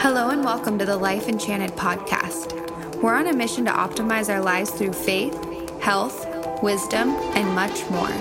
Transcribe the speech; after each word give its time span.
Hello 0.00 0.30
and 0.30 0.44
welcome 0.44 0.78
to 0.78 0.86
the 0.86 0.96
Life 0.96 1.28
Enchanted 1.28 1.72
podcast. 1.72 2.54
We're 3.02 3.16
on 3.16 3.26
a 3.26 3.32
mission 3.32 3.64
to 3.64 3.72
optimize 3.72 4.32
our 4.32 4.40
lives 4.40 4.70
through 4.70 4.92
faith, 4.92 5.34
health, 5.80 6.24
wisdom, 6.62 7.10
and 7.34 7.52
much 7.52 7.84
more. 7.90 8.12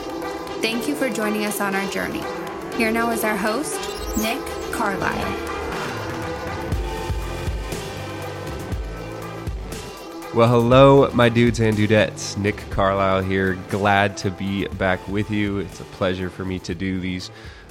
Thank 0.59 0.87
you 0.87 0.95
for 0.95 1.07
joining 1.07 1.45
us 1.45 1.61
on 1.61 1.75
our 1.75 1.87
journey. 1.91 2.23
Here 2.77 2.91
now 2.91 3.11
is 3.11 3.23
our 3.23 3.37
host, 3.37 3.77
Nick 4.17 4.43
Carlisle. 4.73 5.47
Well, 10.33 10.47
hello, 10.47 11.11
my 11.13 11.29
dudes 11.29 11.59
and 11.59 11.77
dudettes. 11.77 12.37
Nick 12.37 12.57
Carlisle 12.71 13.21
here. 13.21 13.53
Glad 13.69 14.17
to 14.17 14.31
be 14.31 14.67
back 14.67 15.07
with 15.07 15.29
you. 15.29 15.59
It's 15.59 15.79
a 15.79 15.85
pleasure 15.85 16.31
for 16.31 16.43
me 16.43 16.57
to 16.59 16.73
do 16.73 16.99
these 16.99 17.29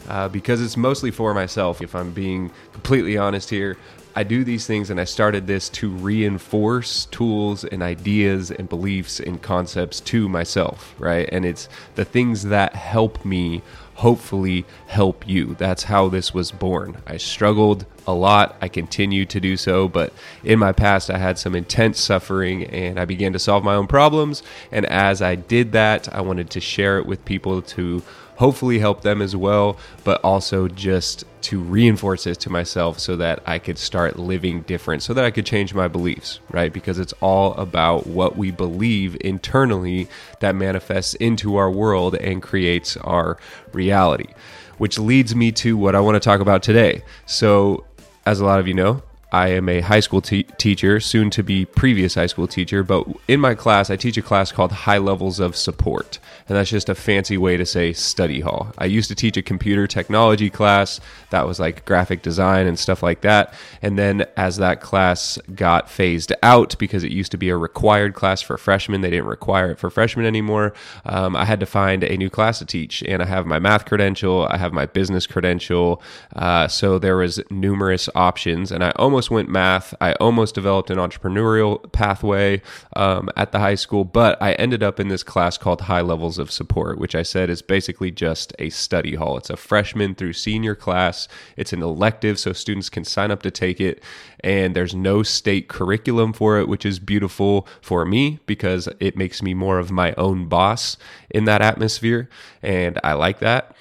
uh, 0.09 0.29
because 0.29 0.63
it's 0.63 0.77
mostly 0.77 1.11
for 1.11 1.35
myself. 1.35 1.81
If 1.83 1.95
I'm 1.95 2.13
being 2.13 2.51
completely 2.73 3.17
honest 3.17 3.51
here, 3.51 3.77
I 4.19 4.23
do 4.23 4.45
these 4.45 4.67
things 4.67 4.89
and 4.89 4.99
I 4.99 5.05
started 5.05 5.47
this 5.47 5.69
to 5.71 5.91
reinforce 5.91 7.05
tools 7.07 7.65
and 7.65 7.83
ideas 7.83 8.51
and 8.51 8.67
beliefs 8.67 9.21
and 9.21 9.43
concepts 9.43 10.01
to 10.01 10.27
myself, 10.27 10.95
right? 10.99 11.29
And 11.31 11.45
it's 11.45 11.69
the 11.97 12.05
things 12.07 12.45
that 12.45 12.75
help 12.75 13.25
me 13.27 13.61
hopefully 13.97 14.65
help 14.87 15.29
you. 15.29 15.55
That's 15.59 15.85
how 15.85 16.09
this 16.09 16.33
was 16.33 16.51
born. 16.51 17.03
I 17.07 17.19
struggled 17.19 17.85
a 18.07 18.13
lot. 18.13 18.57
I 18.61 18.69
continue 18.69 19.25
to 19.27 19.41
do 19.41 19.57
so, 19.57 19.89
but 19.89 20.13
in 20.45 20.59
my 20.59 20.73
past, 20.73 21.11
I 21.11 21.19
had 21.19 21.39
some 21.39 21.55
intense 21.55 22.01
suffering 22.01 22.65
and 22.65 22.99
I 22.99 23.05
began 23.05 23.33
to 23.33 23.39
solve 23.39 23.65
my 23.65 23.75
own 23.75 23.87
problems. 23.87 24.43
And 24.71 24.87
as 24.87 25.23
I 25.23 25.35
did 25.35 25.73
that, 25.73 26.13
I 26.15 26.21
wanted 26.21 26.51
to 26.51 26.61
share 26.61 26.99
it 26.99 27.07
with 27.07 27.25
people 27.25 27.63
to 27.63 28.03
hopefully 28.37 28.79
help 28.79 29.03
them 29.03 29.21
as 29.21 29.35
well, 29.35 29.77
but 30.05 30.21
also 30.23 30.69
just 30.69 31.25
to 31.41 31.61
reinforce 31.61 32.27
it 32.27 32.39
to 32.41 32.51
myself 32.51 32.99
so 32.99 33.17
that 33.17 33.43
I 33.47 33.59
could 33.59 33.79
start 33.79 34.19
living 34.19 34.63
different, 34.63 35.03
so 35.03 35.15
that 35.15 35.25
I 35.25 35.31
could 35.31 35.47
change 35.47 35.75
my 35.75 35.89
beliefs, 35.89 36.41
right? 36.51 36.73
Because 36.73 36.99
it's 36.99 37.15
all 37.21 37.55
about 37.55 38.07
what 38.07 38.37
we 38.37 38.51
believe 38.51 39.17
internally 39.21 40.09
that 40.41 40.55
manifests 40.55 41.15
into 41.15 41.57
our 41.57 41.71
world 41.71 42.15
and 42.17 42.43
creates 42.43 42.97
our 42.99 43.39
reality. 43.73 44.29
Which 44.79 44.99
leads 44.99 45.35
me 45.35 45.53
to 45.53 45.77
what 45.79 45.95
I 45.95 46.01
want 46.01 46.17
to 46.17 46.21
talk 46.21 46.41
about 46.41 46.63
today. 46.63 47.03
So, 47.25 47.85
as 48.27 48.41
a 48.41 48.45
lot 48.45 48.59
of 48.61 48.69
you 48.69 48.75
know, 48.75 49.03
I 49.37 49.49
am 49.49 49.69
a 49.69 49.83
high 49.83 50.01
school 50.01 50.23
te- 50.23 50.45
teacher, 50.45 50.99
soon 50.99 51.29
to 51.31 51.43
be 51.43 51.67
previous 51.67 52.15
high 52.15 52.27
school 52.27 52.49
teacher, 52.49 52.83
but 52.83 53.07
in 53.29 53.39
my 53.39 53.55
class, 53.55 53.91
I 53.91 53.97
teach 53.97 54.17
a 54.17 54.23
class 54.23 54.51
called 54.51 54.73
High 54.73 54.97
Levels 54.97 55.41
of 55.41 55.57
Support. 55.57 56.19
And 56.49 56.57
that's 56.57 56.71
just 56.71 56.89
a 56.89 56.95
fancy 56.95 57.37
way 57.37 57.59
to 57.59 57.67
say 57.67 57.93
study 57.93 58.41
hall. 58.41 58.73
I 58.79 58.87
used 58.87 59.09
to 59.09 59.15
teach 59.15 59.37
a 59.37 59.43
computer 59.43 59.87
technology 59.87 60.49
class 60.49 61.01
that 61.31 61.47
was 61.47 61.61
like 61.61 61.85
graphic 61.85 62.23
design 62.23 62.67
and 62.67 62.79
stuff 62.79 63.03
like 63.03 63.21
that. 63.23 63.53
And 63.83 63.99
then 63.99 64.27
as 64.37 64.57
that 64.57 64.81
class 64.81 65.39
got 65.55 65.91
phased 65.91 66.33
out 66.43 66.79
because 66.79 67.05
it 67.05 67.13
used 67.13 67.33
to 67.33 67.37
be 67.37 67.51
a 67.51 67.57
required 67.57 68.15
class 68.15 68.41
for 68.41 68.57
freshmen, 68.57 69.03
they 69.03 69.11
didn't 69.11 69.27
require 69.27 69.73
it 69.73 69.79
for 69.79 69.91
freshmen 69.91 70.25
anymore. 70.25 70.73
Um, 71.05 71.37
I 71.37 71.45
had 71.45 71.61
to 71.61 71.67
find 71.67 72.05
a 72.05 72.17
new 72.17 72.31
class 72.31 72.61
to 72.61 72.65
teach. 72.65 73.03
And 73.03 73.23
I 73.23 73.27
have 73.27 73.45
my 73.45 73.59
math 73.59 73.85
credential, 73.85 74.47
I 74.49 74.57
have 74.57 74.73
my 74.73 74.87
business 74.87 75.27
credential. 75.27 76.01
Uh, 76.35 76.69
so 76.69 76.99
there 76.99 77.17
was 77.17 77.41
numerous 77.51 78.09
options. 78.15 78.73
And 78.73 78.83
I 78.83 78.91
almost 78.91 79.26
almost 79.27 79.31
went 79.31 79.49
math. 79.49 79.95
I 80.01 80.13
almost 80.15 80.55
developed 80.55 80.91
an 80.91 80.99
entrepreneurial 80.99 81.91
pathway 81.93 82.63
um, 82.95 83.29
at 83.37 83.51
the 83.51 83.59
high 83.59 83.75
school, 83.75 84.05
but 84.05 84.41
I 84.41 84.53
ended 84.53 84.83
up 84.83 85.01
in 85.01 85.09
this 85.09 85.25
class 85.25 85.59
called 85.59 85.83
High 85.83 86.03
Levels 86.03 86.39
of 86.39 86.51
Support, 86.51 86.99
which 86.99 87.15
I 87.15 87.25
said 87.25 87.51
is 87.51 87.63
basically 87.63 88.13
just 88.13 88.55
a 88.59 88.71
study 88.71 89.17
hall. 89.17 89.37
It's 89.37 89.51
a 89.51 89.57
freshman 89.57 90.15
through 90.15 90.35
senior 90.35 90.75
class. 90.77 91.29
It's 91.57 91.73
an 91.73 91.83
elective, 91.83 92.39
so 92.39 92.53
students 92.53 92.89
can 92.89 93.05
sign 93.05 93.31
up 93.31 93.43
to 93.43 93.51
take 93.51 93.81
it. 93.81 94.03
And 94.41 94.77
there's 94.77 94.95
no 94.95 95.25
state 95.25 95.69
curriculum 95.69 96.33
for 96.33 96.61
it, 96.61 96.69
which 96.69 96.87
is 96.87 97.01
beautiful 97.01 97.67
for 97.81 98.05
me 98.05 98.39
because 98.47 98.89
it 99.01 99.17
makes 99.17 99.43
me 99.43 99.55
more 99.55 99.79
of 99.81 99.91
my 99.91 100.15
own 100.17 100.47
boss 100.49 100.97
in 101.31 101.47
that 101.47 101.63
atmosphere. 101.63 102.29
And 102.63 103.01
I 103.03 103.15
like 103.15 103.41
that. 103.41 103.75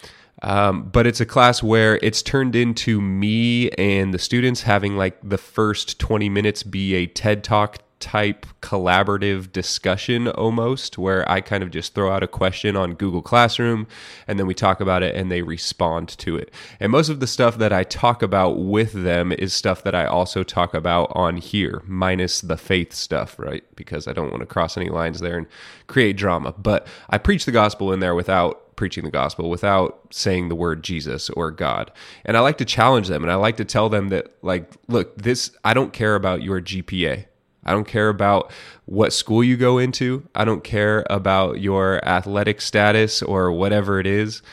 Um, 0.45 0.89
but 0.91 1.07
it's 1.07 1.19
a 1.19 1.25
class 1.25 1.63
where 1.63 1.99
it's 2.03 2.21
turned 2.21 2.55
into 2.55 3.01
me 3.01 3.71
and 3.71 4.13
the 4.13 4.19
students 4.19 4.61
having 4.61 4.95
like 4.95 5.17
the 5.27 5.39
first 5.39 5.97
20 5.99 6.29
minutes 6.29 6.61
be 6.61 6.93
a 6.93 7.07
TED 7.07 7.43
Talk 7.43 7.79
type 7.99 8.45
collaborative 8.61 9.51
discussion 9.51 10.27
almost 10.27 10.99
where 10.99 11.27
I 11.27 11.41
kind 11.41 11.63
of 11.63 11.71
just 11.71 11.95
throw 11.95 12.11
out 12.11 12.21
a 12.21 12.27
question 12.27 12.75
on 12.75 12.93
Google 12.93 13.23
Classroom 13.23 13.87
and 14.27 14.37
then 14.37 14.45
we 14.45 14.53
talk 14.53 14.79
about 14.79 15.01
it 15.01 15.15
and 15.15 15.31
they 15.31 15.41
respond 15.41 16.09
to 16.19 16.35
it. 16.35 16.53
And 16.79 16.91
most 16.91 17.09
of 17.09 17.19
the 17.19 17.25
stuff 17.25 17.57
that 17.57 17.73
I 17.73 17.83
talk 17.83 18.21
about 18.21 18.59
with 18.59 18.93
them 18.93 19.31
is 19.31 19.51
stuff 19.51 19.81
that 19.83 19.95
I 19.95 20.05
also 20.05 20.43
talk 20.43 20.75
about 20.75 21.11
on 21.15 21.37
here, 21.37 21.81
minus 21.87 22.41
the 22.41 22.57
faith 22.57 22.93
stuff, 22.93 23.39
right? 23.39 23.63
Because 23.75 24.07
I 24.07 24.13
don't 24.13 24.29
want 24.29 24.41
to 24.41 24.45
cross 24.45 24.77
any 24.77 24.89
lines 24.89 25.21
there 25.21 25.39
and 25.39 25.47
create 25.87 26.17
drama. 26.17 26.53
But 26.55 26.85
I 27.09 27.17
preach 27.17 27.45
the 27.45 27.51
gospel 27.51 27.91
in 27.91 27.99
there 27.99 28.13
without 28.13 28.64
preaching 28.75 29.03
the 29.03 29.11
gospel 29.11 29.49
without 29.49 30.07
saying 30.11 30.49
the 30.49 30.55
word 30.55 30.83
Jesus 30.83 31.29
or 31.31 31.51
God. 31.51 31.91
And 32.23 32.35
I 32.35 32.41
like 32.41 32.57
to 32.59 32.65
challenge 32.65 33.07
them 33.07 33.23
and 33.23 33.31
I 33.31 33.35
like 33.35 33.57
to 33.57 33.65
tell 33.65 33.89
them 33.89 34.09
that, 34.09 34.35
like, 34.41 34.71
look, 34.87 35.17
this, 35.17 35.51
I 35.63 35.73
don't 35.73 35.93
care 35.93 36.15
about 36.15 36.41
your 36.41 36.61
GPA. 36.61 37.25
I 37.65 37.71
don't 37.71 37.87
care 37.87 38.09
about 38.09 38.51
what 38.85 39.11
school 39.11 39.43
you 39.43 39.57
go 39.57 39.77
into. 39.79 40.27
I 40.35 40.45
don't 40.45 40.63
care 40.63 41.03
about 41.09 41.59
your 41.59 42.03
athletic 42.05 42.61
status 42.61 43.23
or 43.23 43.51
whatever 43.51 43.99
it 43.99 44.05
is. 44.05 44.43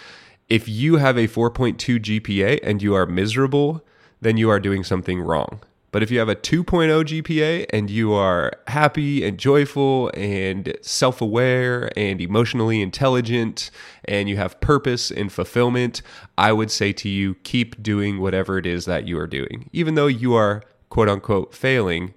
If 0.49 0.69
you 0.69 0.97
have 0.97 1.17
a 1.17 1.29
4.2 1.29 1.99
GPA 1.99 2.61
and 2.63 2.83
you 2.83 2.95
are 2.95 3.07
miserable, 3.07 3.85
then 4.21 4.37
you 4.37 4.49
are 4.51 4.61
doing 4.61 4.83
something 4.85 5.21
wrong. 5.21 5.61
But 5.93 6.03
if 6.03 6.11
you 6.11 6.19
have 6.19 6.31
a 6.31 6.35
2.0 6.35 6.89
GPA 7.05 7.67
and 7.71 7.91
you 7.91 8.15
are 8.15 8.53
happy 8.67 9.25
and 9.25 9.39
joyful 9.39 10.11
and 10.15 10.75
self 10.81 11.21
aware 11.21 11.91
and 11.97 12.21
emotionally 12.21 12.81
intelligent 12.81 13.71
and 14.07 14.29
you 14.29 14.39
have 14.39 14.59
purpose 14.61 15.11
and 15.11 15.31
fulfillment, 15.31 16.01
I 16.39 16.53
would 16.53 16.71
say 16.71 16.93
to 16.95 17.09
you, 17.11 17.35
keep 17.45 17.83
doing 17.83 18.21
whatever 18.21 18.57
it 18.57 18.65
is 18.65 18.87
that 18.87 19.07
you 19.07 19.19
are 19.19 19.27
doing. 19.27 19.69
Even 19.73 19.95
though 19.95 20.07
you 20.07 20.35
are 20.35 20.63
quote 20.89 21.11
unquote 21.11 21.55
failing, 21.55 22.15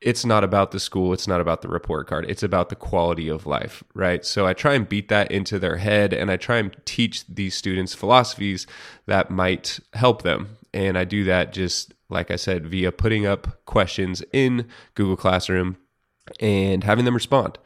it's 0.00 0.24
not 0.24 0.44
about 0.44 0.72
the 0.72 0.80
school, 0.80 1.12
it's 1.12 1.28
not 1.28 1.40
about 1.40 1.62
the 1.62 1.68
report 1.68 2.08
card, 2.08 2.26
it's 2.28 2.42
about 2.42 2.68
the 2.68 2.76
quality 2.76 3.28
of 3.28 3.46
life, 3.46 3.82
right? 3.94 4.24
So 4.24 4.44
I 4.46 4.54
try 4.54 4.74
and 4.74 4.88
beat 4.88 5.08
that 5.08 5.30
into 5.30 5.58
their 5.58 5.76
head 5.76 6.12
and 6.12 6.30
I 6.30 6.36
try 6.36 6.58
and 6.58 6.76
teach 6.84 7.26
these 7.26 7.54
students 7.54 7.94
philosophies 7.94 8.66
that 9.06 9.30
might 9.30 9.78
help 9.94 10.22
them. 10.22 10.56
And 10.74 10.98
I 10.98 11.04
do 11.04 11.24
that 11.24 11.52
just 11.52 11.94
like 12.08 12.30
I 12.30 12.36
said, 12.36 12.66
via 12.66 12.92
putting 12.92 13.26
up 13.26 13.64
questions 13.64 14.22
in 14.32 14.68
Google 14.94 15.16
Classroom 15.16 15.76
and 16.40 16.84
having 16.84 17.04
them 17.04 17.14
respond. 17.14 17.58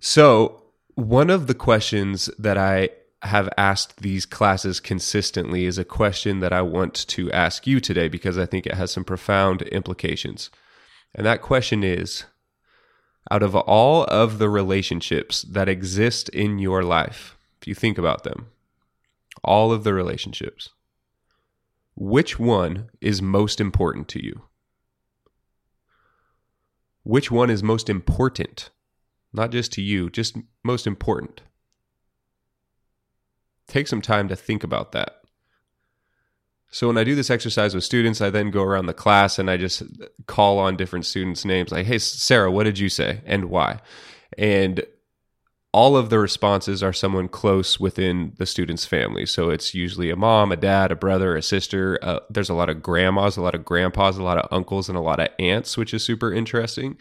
So, 0.00 0.62
one 0.94 1.30
of 1.30 1.46
the 1.46 1.54
questions 1.54 2.28
that 2.38 2.58
I 2.58 2.90
have 3.22 3.48
asked 3.56 4.02
these 4.02 4.26
classes 4.26 4.80
consistently 4.80 5.64
is 5.64 5.78
a 5.78 5.84
question 5.84 6.40
that 6.40 6.52
I 6.52 6.60
want 6.62 7.06
to 7.08 7.30
ask 7.30 7.66
you 7.66 7.80
today 7.80 8.08
because 8.08 8.36
I 8.36 8.46
think 8.46 8.66
it 8.66 8.74
has 8.74 8.90
some 8.90 9.04
profound 9.04 9.62
implications. 9.62 10.50
And 11.14 11.24
that 11.24 11.40
question 11.40 11.84
is 11.84 12.24
out 13.30 13.42
of 13.42 13.54
all 13.54 14.04
of 14.04 14.38
the 14.38 14.48
relationships 14.48 15.42
that 15.42 15.68
exist 15.68 16.28
in 16.30 16.58
your 16.58 16.82
life, 16.82 17.38
if 17.60 17.68
you 17.68 17.74
think 17.74 17.96
about 17.96 18.24
them, 18.24 18.48
all 19.44 19.72
of 19.72 19.84
the 19.84 19.94
relationships, 19.94 20.70
which 21.94 22.38
one 22.38 22.88
is 23.00 23.20
most 23.20 23.60
important 23.60 24.08
to 24.08 24.24
you? 24.24 24.42
Which 27.02 27.30
one 27.30 27.50
is 27.50 27.62
most 27.62 27.88
important? 27.88 28.70
Not 29.32 29.50
just 29.50 29.72
to 29.72 29.82
you, 29.82 30.10
just 30.10 30.36
most 30.62 30.86
important. 30.86 31.42
Take 33.66 33.88
some 33.88 34.02
time 34.02 34.28
to 34.28 34.36
think 34.36 34.62
about 34.62 34.92
that. 34.92 35.22
So 36.70 36.86
when 36.86 36.96
I 36.96 37.04
do 37.04 37.14
this 37.14 37.30
exercise 37.30 37.74
with 37.74 37.84
students, 37.84 38.20
I 38.22 38.30
then 38.30 38.50
go 38.50 38.62
around 38.62 38.86
the 38.86 38.94
class 38.94 39.38
and 39.38 39.50
I 39.50 39.58
just 39.58 39.82
call 40.26 40.58
on 40.58 40.76
different 40.76 41.04
students' 41.04 41.44
names 41.44 41.70
like, 41.70 41.86
"Hey 41.86 41.98
Sarah, 41.98 42.50
what 42.50 42.64
did 42.64 42.78
you 42.78 42.88
say 42.88 43.20
and 43.26 43.46
why?" 43.46 43.80
And 44.38 44.82
all 45.72 45.96
of 45.96 46.10
the 46.10 46.18
responses 46.18 46.82
are 46.82 46.92
someone 46.92 47.28
close 47.28 47.80
within 47.80 48.34
the 48.36 48.44
student's 48.44 48.84
family. 48.84 49.24
So 49.24 49.48
it's 49.48 49.74
usually 49.74 50.10
a 50.10 50.16
mom, 50.16 50.52
a 50.52 50.56
dad, 50.56 50.92
a 50.92 50.96
brother, 50.96 51.34
a 51.34 51.42
sister. 51.42 51.98
Uh, 52.02 52.20
there's 52.28 52.50
a 52.50 52.54
lot 52.54 52.68
of 52.68 52.82
grandmas, 52.82 53.38
a 53.38 53.42
lot 53.42 53.54
of 53.54 53.64
grandpas, 53.64 54.18
a 54.18 54.22
lot 54.22 54.36
of 54.36 54.48
uncles, 54.50 54.90
and 54.90 54.98
a 54.98 55.02
lot 55.02 55.18
of 55.18 55.28
aunts, 55.38 55.78
which 55.78 55.94
is 55.94 56.04
super 56.04 56.32
interesting. 56.32 56.98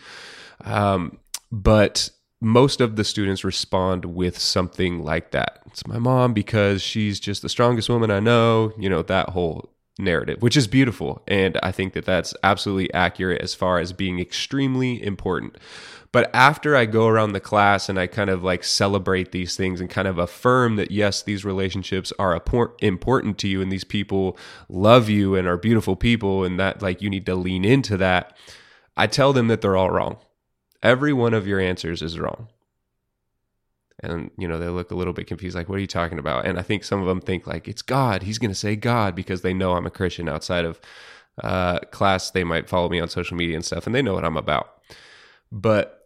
Um, 0.63 1.18
but 1.51 2.09
most 2.39 2.79
of 2.79 2.95
the 2.95 3.03
students 3.03 3.44
respond 3.44 4.06
with 4.06 4.39
something 4.39 5.03
like 5.03 5.31
that. 5.31 5.62
It's 5.67 5.85
my 5.85 6.00
mom 6.00 6.33
because 6.33 6.81
she's 6.81 7.19
just 7.19 7.41
the 7.41 7.50
strongest 7.50 7.89
woman 7.89 8.09
I 8.09 8.19
know, 8.19 8.71
you 8.79 8.89
know, 8.89 9.01
that 9.03 9.29
whole 9.29 9.69
narrative, 10.00 10.41
which 10.41 10.57
is 10.57 10.67
beautiful. 10.67 11.21
And 11.27 11.59
I 11.62 11.71
think 11.71 11.94
that 11.94 12.06
that's 12.06 12.33
absolutely 12.44 12.91
accurate 12.94 13.41
as 13.41 13.53
far 13.53 13.79
as 13.79 13.94
being 13.94 14.19
extremely 14.19 15.03
important. 15.03 15.57
But 16.11 16.29
after 16.33 16.75
I 16.75 16.85
go 16.85 17.07
around 17.07 17.31
the 17.31 17.39
class 17.39 17.87
and 17.87 17.97
I 17.97 18.07
kind 18.07 18.29
of 18.29 18.43
like 18.43 18.65
celebrate 18.65 19.31
these 19.31 19.55
things 19.55 19.79
and 19.79 19.89
kind 19.89 20.07
of 20.09 20.17
affirm 20.17 20.75
that, 20.75 20.91
yes, 20.91 21.21
these 21.21 21.45
relationships 21.45 22.11
are 22.19 22.41
important 22.81 23.37
to 23.37 23.47
you 23.47 23.61
and 23.61 23.71
these 23.71 23.85
people 23.85 24.37
love 24.67 25.09
you 25.09 25.35
and 25.35 25.47
are 25.47 25.57
beautiful 25.57 25.95
people 25.95 26.43
and 26.43 26.59
that 26.59 26.81
like 26.81 27.01
you 27.01 27.09
need 27.09 27.25
to 27.27 27.35
lean 27.35 27.63
into 27.63 27.95
that, 27.97 28.35
I 28.97 29.07
tell 29.07 29.31
them 29.31 29.47
that 29.47 29.61
they're 29.61 29.77
all 29.77 29.89
wrong. 29.89 30.17
Every 30.83 31.13
one 31.13 31.33
of 31.33 31.47
your 31.47 31.61
answers 31.61 32.01
is 32.01 32.19
wrong. 32.19 32.49
And 34.03 34.31
you 34.37 34.47
know 34.47 34.57
they 34.57 34.67
look 34.67 34.91
a 34.91 34.95
little 34.95 35.13
bit 35.13 35.27
confused 35.27 35.55
like 35.55 35.69
what 35.69 35.75
are 35.75 35.81
you 35.81 35.87
talking 35.87 36.17
about? 36.17 36.45
And 36.47 36.57
i 36.57 36.63
think 36.63 36.83
some 36.83 36.99
of 37.01 37.07
them 37.07 37.21
think 37.21 37.45
like 37.45 37.67
it's 37.67 37.83
god. 37.83 38.23
He's 38.23 38.39
going 38.39 38.49
to 38.49 38.55
say 38.55 38.75
god 38.75 39.15
because 39.15 39.43
they 39.43 39.53
know 39.53 39.73
i'm 39.73 39.85
a 39.85 39.91
christian 39.91 40.27
outside 40.27 40.65
of 40.65 40.81
uh, 41.41 41.79
class. 41.91 42.31
They 42.31 42.43
might 42.43 42.67
follow 42.67 42.89
me 42.89 42.99
on 42.99 43.07
social 43.07 43.37
media 43.37 43.55
and 43.55 43.63
stuff 43.63 43.85
and 43.85 43.95
they 43.95 44.01
know 44.01 44.15
what 44.15 44.25
i'm 44.25 44.37
about. 44.37 44.81
But 45.51 46.00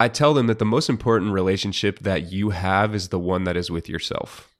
i 0.00 0.08
tell 0.08 0.34
them 0.34 0.46
that 0.46 0.58
the 0.58 0.64
most 0.64 0.88
important 0.88 1.32
relationship 1.32 1.98
that 2.00 2.32
you 2.32 2.50
have 2.50 2.94
is 2.94 3.08
the 3.08 3.18
one 3.18 3.44
that 3.44 3.56
is 3.56 3.70
with 3.70 3.88
yourself 3.88 4.54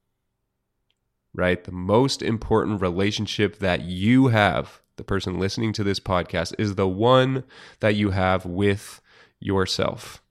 right 1.34 1.64
the 1.64 1.72
most 1.72 2.22
important 2.22 2.80
relationship 2.80 3.58
that 3.58 3.82
you 3.82 4.28
have 4.28 4.80
the 4.96 5.04
person 5.04 5.38
listening 5.38 5.72
to 5.72 5.82
this 5.82 5.98
podcast 5.98 6.54
is 6.58 6.76
the 6.76 6.88
one 6.88 7.44
that 7.80 7.94
you 7.94 8.10
have 8.10 8.46
with 8.46 9.00
yourself 9.40 10.22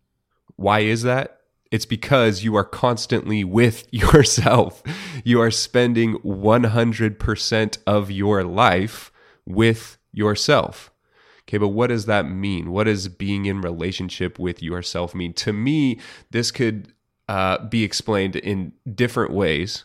why 0.56 0.80
is 0.80 1.04
that? 1.04 1.40
It's 1.72 1.86
because 1.86 2.44
you 2.44 2.56
are 2.56 2.64
constantly 2.64 3.44
with 3.44 3.88
yourself. 3.92 4.84
You 5.24 5.42
are 5.42 5.52
spending 5.52 6.20
100% 6.20 7.78
of 7.88 8.12
your 8.12 8.44
life 8.44 9.12
with 9.46 9.98
yourself. 10.12 10.92
Okay, 11.48 11.58
but 11.58 11.70
what 11.70 11.88
does 11.88 12.06
that 12.06 12.26
mean? 12.26 12.72
What 12.72 12.86
does 12.86 13.08
being 13.10 13.46
in 13.46 13.62
relationship 13.62 14.40
with 14.40 14.64
yourself 14.64 15.14
mean? 15.14 15.34
To 15.34 15.52
me, 15.52 16.00
this 16.32 16.52
could 16.52 16.94
uh, 17.28 17.66
be 17.66 17.84
explained 17.84 18.36
in 18.38 18.74
different 18.96 19.34
ways, 19.34 19.84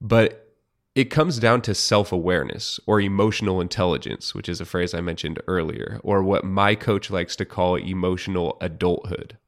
but 0.00 0.54
it 0.94 1.10
comes 1.10 1.38
down 1.38 1.62
to 1.62 1.74
self 1.74 2.12
awareness 2.12 2.78
or 2.86 3.00
emotional 3.00 3.60
intelligence, 3.60 4.34
which 4.34 4.48
is 4.48 4.60
a 4.60 4.66
phrase 4.66 4.94
I 4.94 5.00
mentioned 5.00 5.40
earlier, 5.46 6.00
or 6.02 6.22
what 6.22 6.44
my 6.44 6.74
coach 6.74 7.10
likes 7.10 7.36
to 7.36 7.44
call 7.44 7.76
emotional 7.76 8.58
adulthood. 8.60 9.38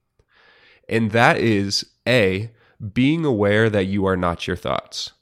And 0.89 1.11
that 1.13 1.39
is 1.39 1.85
A, 2.07 2.51
being 2.93 3.25
aware 3.25 3.69
that 3.69 3.87
you 3.87 4.07
are 4.07 4.17
not 4.17 4.47
your 4.47 4.57
thoughts. 4.57 5.13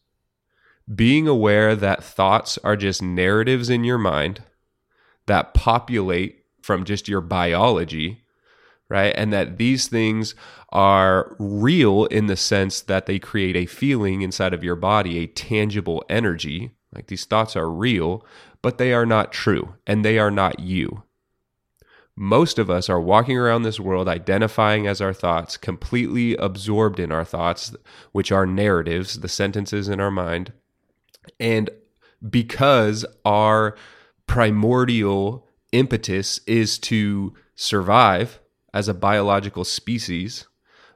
Being 0.92 1.26
aware 1.26 1.74
that 1.74 2.04
thoughts 2.04 2.58
are 2.62 2.76
just 2.76 3.02
narratives 3.02 3.68
in 3.68 3.82
your 3.82 3.98
mind 3.98 4.42
that 5.26 5.54
populate 5.54 6.44
from 6.62 6.84
just 6.84 7.08
your 7.08 7.20
biology, 7.20 8.22
right? 8.88 9.14
And 9.16 9.32
that 9.32 9.58
these 9.58 9.88
things 9.88 10.34
are 10.70 11.36
real 11.38 12.06
in 12.06 12.26
the 12.26 12.36
sense 12.36 12.80
that 12.82 13.06
they 13.06 13.18
create 13.18 13.56
a 13.56 13.66
feeling 13.66 14.22
inside 14.22 14.52
of 14.52 14.64
your 14.64 14.76
body, 14.76 15.18
a 15.18 15.26
tangible 15.26 16.04
energy. 16.08 16.72
Like 16.94 17.06
these 17.06 17.24
thoughts 17.24 17.56
are 17.56 17.70
real, 17.70 18.24
but 18.62 18.78
they 18.78 18.92
are 18.92 19.06
not 19.06 19.32
true 19.32 19.74
and 19.86 20.04
they 20.04 20.18
are 20.18 20.30
not 20.30 20.60
you 20.60 21.02
most 22.16 22.58
of 22.58 22.70
us 22.70 22.88
are 22.88 23.00
walking 23.00 23.36
around 23.36 23.62
this 23.62 23.78
world 23.78 24.08
identifying 24.08 24.86
as 24.86 25.02
our 25.02 25.12
thoughts, 25.12 25.58
completely 25.58 26.34
absorbed 26.36 26.98
in 26.98 27.12
our 27.12 27.24
thoughts, 27.24 27.76
which 28.12 28.32
are 28.32 28.46
narratives, 28.46 29.20
the 29.20 29.28
sentences 29.28 29.86
in 29.88 30.00
our 30.00 30.10
mind. 30.10 30.52
And 31.38 31.68
because 32.28 33.04
our 33.26 33.76
primordial 34.26 35.46
impetus 35.72 36.40
is 36.46 36.78
to 36.78 37.34
survive 37.54 38.40
as 38.72 38.88
a 38.88 38.94
biological 38.94 39.64
species, 39.64 40.46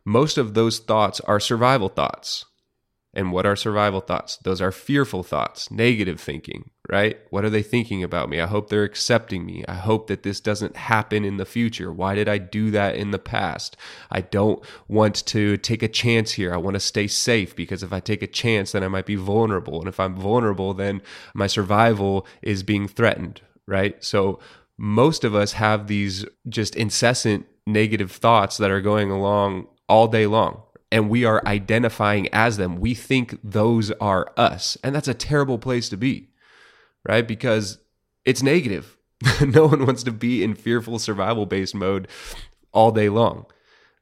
most 0.05 0.39
of 0.39 0.55
those 0.55 0.79
thoughts 0.79 1.21
are 1.21 1.41
survival 1.41 1.89
thoughts. 1.89 2.45
And 3.13 3.33
what 3.33 3.45
are 3.45 3.57
survival 3.57 4.01
thoughts? 4.01 4.37
Those 4.37 4.61
are 4.61 4.71
fearful 4.71 5.25
thoughts, 5.25 5.69
negative 5.69 6.21
thinking, 6.21 6.71
right? 6.89 7.19
What 7.31 7.45
are 7.45 7.51
they 7.51 7.63
thinking 7.63 8.05
about 8.05 8.29
me? 8.29 8.41
I 8.41 8.47
hope 8.47 8.69
they're 8.69 8.85
accepting 8.85 9.45
me. 9.45 9.65
I 9.67 9.75
hope 9.75 10.07
that 10.07 10.23
this 10.23 10.39
doesn't 10.39 10.77
happen 10.77 11.25
in 11.25 11.37
the 11.37 11.45
future. 11.45 11.93
Why 11.93 12.15
did 12.15 12.29
I 12.29 12.39
do 12.39 12.71
that 12.71 12.95
in 12.95 13.11
the 13.11 13.19
past? 13.19 13.77
I 14.13 14.21
don't 14.21 14.65
want 14.87 15.27
to 15.27 15.57
take 15.57 15.83
a 15.83 15.89
chance 15.89 16.33
here. 16.33 16.55
I 16.55 16.59
want 16.59 16.75
to 16.75 16.81
stay 16.81 17.09
safe 17.09 17.57
because 17.57 17.83
if 17.83 17.93
I 17.93 17.99
take 17.99 18.23
a 18.23 18.29
chance, 18.29 18.73
then 18.73 18.85
I 18.85 18.89
might 18.89 19.07
be 19.07 19.17
vulnerable. 19.17 19.81
And 19.81 19.89
if 19.89 19.99
I'm 19.99 20.15
vulnerable, 20.15 20.73
then 20.73 21.03
my 21.35 21.49
survival 21.49 22.29
is 22.43 22.63
being 22.63 22.87
threatened, 22.87 23.41
right? 23.67 24.03
So 24.05 24.39
most 24.79 25.25
of 25.25 25.35
us 25.35 25.55
have 25.55 25.89
these 25.89 26.25
just 26.49 26.77
incessant 26.77 27.47
negative 27.67 28.13
thoughts 28.13 28.57
that 28.59 28.71
are 28.71 28.81
going 28.81 29.11
along 29.11 29.67
all 29.89 30.07
day 30.07 30.27
long 30.27 30.63
and 30.93 31.09
we 31.09 31.25
are 31.25 31.43
identifying 31.47 32.29
as 32.33 32.57
them. 32.57 32.81
We 32.81 32.95
think 32.95 33.39
those 33.45 33.91
are 33.93 34.33
us. 34.37 34.77
And 34.83 34.95
that's 34.95 35.09
a 35.09 35.15
terrible 35.15 35.59
place 35.59 35.89
to 35.91 35.97
be, 35.97 36.29
right? 37.07 37.27
Because 37.27 37.79
it's 38.25 38.43
negative. 38.43 38.97
no 39.47 39.67
one 39.67 39.87
wants 39.87 40.03
to 40.05 40.13
be 40.13 40.43
in 40.43 40.55
fearful 40.55 40.99
survival 40.99 41.47
based 41.47 41.75
mode 41.75 42.09
all 42.73 42.91
day 42.91 43.09
long. 43.09 43.47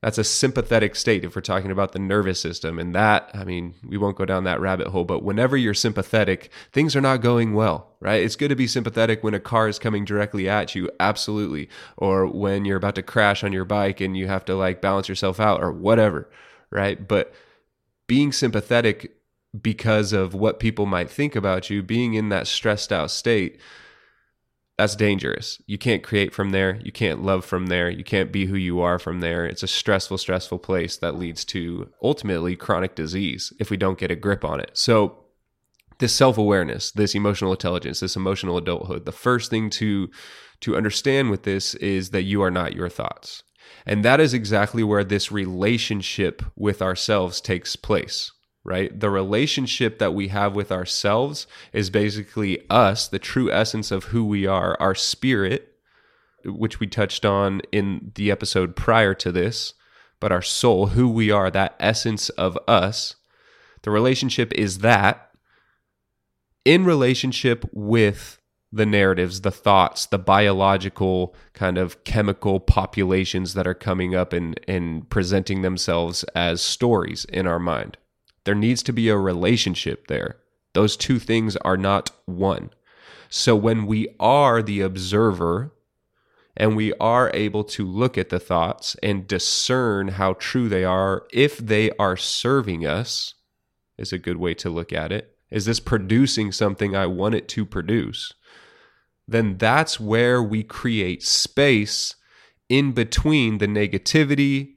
That's 0.01 0.19
a 0.19 0.23
sympathetic 0.23 0.95
state 0.95 1.25
if 1.25 1.35
we're 1.35 1.43
talking 1.43 1.73
about 1.73 1.91
the 1.91 1.99
nervous 1.99 2.41
system. 2.41 2.79
And 2.79 2.95
that, 2.95 3.31
I 3.35 3.43
mean, 3.43 3.75
we 3.85 3.99
won't 3.99 4.17
go 4.17 4.25
down 4.25 4.45
that 4.45 4.61
rabbit 4.61 4.87
hole, 4.87 5.05
but 5.05 5.25
whenever 5.25 5.57
you're 5.57 5.75
sympathetic, 5.75 6.53
things 6.73 6.95
are 6.95 7.01
not 7.01 7.21
going 7.21 7.53
well, 7.53 7.97
right? 7.99 8.23
It's 8.23 8.37
good 8.37 8.51
to 8.51 8.55
be 8.55 8.69
sympathetic 8.69 9.25
when 9.25 9.35
a 9.35 9.41
car 9.41 9.67
is 9.67 9.81
coming 9.81 10.05
directly 10.05 10.49
at 10.49 10.77
you, 10.77 10.89
absolutely. 11.01 11.69
Or 11.97 12.29
when 12.29 12.65
you're 12.65 12.77
about 12.77 12.95
to 12.95 13.03
crash 13.03 13.43
on 13.43 13.53
your 13.53 13.65
bike 13.65 14.01
and 14.01 14.17
you 14.17 14.29
have 14.29 14.45
to 14.45 14.55
like 14.55 14.81
balance 14.81 15.09
yourself 15.09 15.41
out 15.41 15.61
or 15.61 15.73
whatever, 15.73 16.31
right? 16.71 17.07
But 17.07 17.33
being 18.07 18.33
sympathetic 18.33 19.13
because 19.61 20.13
of 20.13 20.35
what 20.35 20.61
people 20.61 20.87
might 20.87 21.11
think 21.11 21.35
about 21.35 21.71
you, 21.71 21.83
being 21.83 22.15
in 22.15 22.29
that 22.29 22.47
stressed 22.47 22.93
out 22.93 23.11
state, 23.11 23.61
that's 24.79 24.95
dangerous. 24.95 25.61
You 25.67 25.77
can't 25.77 26.05
create 26.05 26.33
from 26.33 26.51
there. 26.51 26.81
You 26.85 26.93
can't 26.93 27.23
love 27.23 27.45
from 27.45 27.67
there. 27.67 27.91
You 27.91 28.05
can't 28.05 28.31
be 28.31 28.47
who 28.47 28.55
you 28.55 28.81
are 28.81 29.01
from 29.01 29.21
there. 29.21 29.45
It's 29.45 29.65
a 29.65 29.69
stressful, 29.69 30.19
stressful 30.19 30.61
place 30.61 30.97
that 30.99 31.19
leads 31.19 31.45
to 31.47 31.91
ultimately 32.01 32.55
chronic 32.55 32.95
disease 32.95 33.53
if 33.59 33.71
we 33.71 33.77
don't 33.77 33.99
get 33.99 34.13
a 34.13 34.17
grip 34.17 34.45
on 34.45 34.61
it. 34.61 34.71
So, 34.75 35.25
this 35.99 36.15
self-awareness, 36.15 36.93
this 36.93 37.17
emotional 37.17 37.51
intelligence, 37.51 37.99
this 37.99 38.15
emotional 38.15 38.57
adulthood, 38.57 39.05
the 39.05 39.11
first 39.11 39.51
thing 39.51 39.69
to 39.71 40.09
to 40.61 40.77
understand 40.77 41.31
with 41.31 41.43
this 41.43 41.75
is 41.77 42.11
that 42.11 42.23
you 42.23 42.41
are 42.43 42.51
not 42.51 42.75
your 42.75 42.89
thoughts. 42.89 43.43
And 43.87 44.05
that 44.05 44.21
is 44.21 44.35
exactly 44.35 44.83
where 44.83 45.05
this 45.05 45.33
relationship 45.33 46.43
with 46.57 46.83
ourselves 46.83 47.41
takes 47.41 47.77
place, 47.77 48.33
right? 48.65 48.99
The 48.99 49.11
relationship 49.11 49.99
that 49.99 50.15
we 50.15 50.29
have 50.29 50.55
with 50.55 50.71
ourselves 50.71 51.47
is 51.73 51.91
basically 51.91 52.67
us, 52.69 53.09
the 53.09 53.19
true 53.19 53.51
essence 53.51 53.91
of 53.91 54.05
who 54.05 54.25
we 54.25 54.47
are, 54.47 54.77
our 54.81 54.95
spirit, 54.95 55.75
which 56.45 56.81
we 56.81 56.87
touched 56.87 57.25
on 57.25 57.61
in 57.73 58.13
the 58.15 58.31
episode 58.31 58.77
prior 58.77 59.15
to 59.15 59.33
this, 59.33 59.75
but 60.21 60.33
our 60.33 60.43
soul, 60.43 60.89
who 60.89 61.09
we 61.09 61.31
are, 61.31 61.51
that 61.51 61.77
essence 61.81 62.29
of 62.31 62.59
us. 62.67 63.17
The 63.83 63.91
relationship 63.91 64.53
is 64.55 64.79
that 64.79 65.31
in 66.65 66.85
relationship 66.85 67.65
with 67.73 68.38
the 68.71 68.87
narratives, 68.87 69.41
the 69.41 69.51
thoughts, 69.51 70.07
the 70.07 70.19
biological 70.19 71.35
kind 71.55 71.79
of 71.79 72.05
chemical 72.05 72.61
populations 72.61 73.55
that 73.55 73.67
are 73.67 73.75
coming 73.75 74.15
up 74.15 74.33
and, 74.33 74.61
and 74.69 75.09
presenting 75.09 75.63
themselves 75.63 76.23
as 76.35 76.61
stories 76.61 77.25
in 77.27 77.47
our 77.47 77.59
mind. 77.59 77.97
There 78.45 78.55
needs 78.55 78.83
to 78.85 78.93
be 78.93 79.09
a 79.09 79.17
relationship 79.17 80.07
there. 80.07 80.37
Those 80.75 80.97
two 80.97 81.19
things 81.19 81.57
are 81.59 81.77
not 81.77 82.11
one. 82.27 82.71
So 83.31 83.57
when 83.57 83.87
we 83.87 84.09
are 84.21 84.63
the 84.63 84.81
observer 84.81 85.73
and 86.57 86.77
we 86.77 86.93
are 86.95 87.31
able 87.35 87.65
to 87.65 87.87
look 87.87 88.19
at 88.19 88.31
the 88.31 88.39
thoughts 88.39 88.97
and 89.03 89.27
discern 89.27 90.09
how 90.09 90.35
true 90.35 90.69
they 90.69 90.85
are, 90.85 91.25
if 91.33 91.59
they 91.59 91.91
are 91.93 92.17
serving 92.17 92.87
us, 92.87 93.35
is 93.97 94.13
a 94.13 94.19
good 94.19 94.37
way 94.37 94.55
to 94.55 94.71
look 94.71 94.93
at 94.93 95.13
it. 95.13 95.37
Is 95.51 95.65
this 95.65 95.81
producing 95.81 96.53
something 96.53 96.95
I 96.95 97.07
want 97.07 97.35
it 97.35 97.49
to 97.49 97.65
produce? 97.65 98.35
Then 99.29 99.59
that's 99.59 100.01
where 100.01 100.43
we 100.43 100.63
create 100.63 101.23
space 101.23 102.17
in 102.71 102.93
between 102.93 103.59
the 103.59 103.67
negativity, 103.67 104.77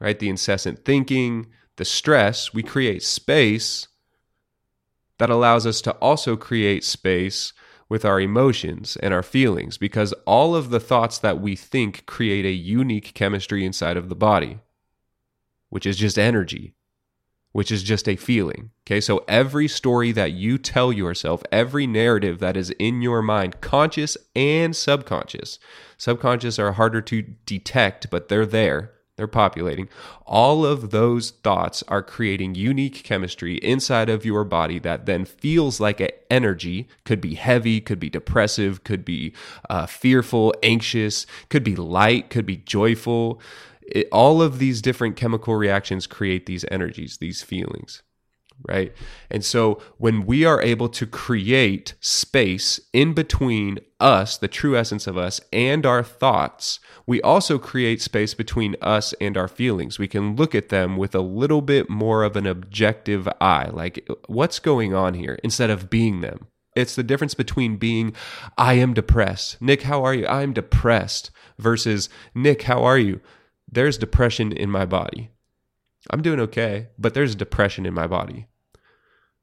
right? 0.00 0.18
The 0.18 0.28
incessant 0.28 0.84
thinking, 0.84 1.46
the 1.76 1.84
stress. 1.84 2.52
We 2.52 2.64
create 2.64 3.04
space 3.04 3.86
that 5.18 5.30
allows 5.30 5.66
us 5.66 5.80
to 5.82 5.92
also 5.92 6.36
create 6.36 6.82
space 6.82 7.52
with 7.88 8.04
our 8.04 8.20
emotions 8.20 8.96
and 8.96 9.14
our 9.14 9.22
feelings 9.22 9.78
because 9.78 10.12
all 10.26 10.56
of 10.56 10.70
the 10.70 10.80
thoughts 10.80 11.18
that 11.18 11.40
we 11.40 11.54
think 11.54 12.04
create 12.06 12.44
a 12.44 12.50
unique 12.50 13.14
chemistry 13.14 13.64
inside 13.64 13.96
of 13.96 14.08
the 14.08 14.14
body, 14.16 14.58
which 15.68 15.86
is 15.86 15.96
just 15.96 16.18
energy. 16.18 16.74
Which 17.52 17.70
is 17.70 17.82
just 17.82 18.08
a 18.08 18.16
feeling. 18.16 18.70
Okay, 18.86 19.00
so 19.00 19.24
every 19.28 19.68
story 19.68 20.10
that 20.12 20.32
you 20.32 20.58
tell 20.58 20.92
yourself, 20.92 21.42
every 21.52 21.86
narrative 21.86 22.38
that 22.40 22.56
is 22.56 22.70
in 22.78 23.02
your 23.02 23.22
mind, 23.22 23.60
conscious 23.60 24.16
and 24.34 24.74
subconscious, 24.74 25.58
subconscious 25.96 26.58
are 26.58 26.72
harder 26.72 27.00
to 27.02 27.22
detect, 27.46 28.10
but 28.10 28.28
they're 28.28 28.46
there, 28.46 28.92
they're 29.16 29.26
populating. 29.26 29.88
All 30.26 30.64
of 30.64 30.90
those 30.90 31.30
thoughts 31.30 31.84
are 31.86 32.02
creating 32.02 32.54
unique 32.54 33.04
chemistry 33.04 33.56
inside 33.58 34.08
of 34.08 34.24
your 34.24 34.42
body 34.42 34.78
that 34.80 35.04
then 35.04 35.26
feels 35.26 35.78
like 35.80 36.00
an 36.00 36.08
energy, 36.30 36.88
could 37.04 37.20
be 37.20 37.34
heavy, 37.34 37.80
could 37.80 38.00
be 38.00 38.08
depressive, 38.08 38.84
could 38.84 39.04
be 39.04 39.34
uh, 39.68 39.86
fearful, 39.86 40.54
anxious, 40.62 41.26
could 41.50 41.62
be 41.62 41.76
light, 41.76 42.30
could 42.30 42.46
be 42.46 42.56
joyful 42.56 43.40
it, 43.86 44.08
all 44.12 44.42
of 44.42 44.58
these 44.58 44.82
different 44.82 45.16
chemical 45.16 45.54
reactions 45.56 46.06
create 46.06 46.46
these 46.46 46.64
energies, 46.70 47.18
these 47.18 47.42
feelings, 47.42 48.02
right? 48.68 48.92
And 49.30 49.44
so 49.44 49.80
when 49.98 50.26
we 50.26 50.44
are 50.44 50.62
able 50.62 50.88
to 50.90 51.06
create 51.06 51.94
space 52.00 52.80
in 52.92 53.12
between 53.12 53.78
us, 53.98 54.36
the 54.36 54.48
true 54.48 54.76
essence 54.76 55.06
of 55.06 55.16
us, 55.16 55.40
and 55.52 55.84
our 55.84 56.02
thoughts, 56.02 56.78
we 57.06 57.20
also 57.22 57.58
create 57.58 58.00
space 58.00 58.34
between 58.34 58.76
us 58.80 59.14
and 59.20 59.36
our 59.36 59.48
feelings. 59.48 59.98
We 59.98 60.08
can 60.08 60.36
look 60.36 60.54
at 60.54 60.68
them 60.68 60.96
with 60.96 61.14
a 61.14 61.20
little 61.20 61.62
bit 61.62 61.90
more 61.90 62.22
of 62.22 62.36
an 62.36 62.46
objective 62.46 63.28
eye, 63.40 63.68
like 63.72 64.08
what's 64.26 64.58
going 64.58 64.94
on 64.94 65.14
here, 65.14 65.38
instead 65.42 65.70
of 65.70 65.90
being 65.90 66.20
them. 66.20 66.46
It's 66.74 66.94
the 66.94 67.02
difference 67.02 67.34
between 67.34 67.76
being, 67.76 68.14
I 68.56 68.74
am 68.74 68.94
depressed. 68.94 69.60
Nick, 69.60 69.82
how 69.82 70.04
are 70.04 70.14
you? 70.14 70.26
I'm 70.26 70.54
depressed 70.54 71.30
versus, 71.58 72.08
Nick, 72.34 72.62
how 72.62 72.82
are 72.82 72.98
you? 72.98 73.20
There's 73.72 73.98
depression 73.98 74.52
in 74.52 74.70
my 74.70 74.84
body. 74.84 75.30
I'm 76.10 76.22
doing 76.22 76.40
okay, 76.40 76.88
but 76.98 77.14
there's 77.14 77.34
depression 77.34 77.86
in 77.86 77.94
my 77.94 78.06
body. 78.06 78.46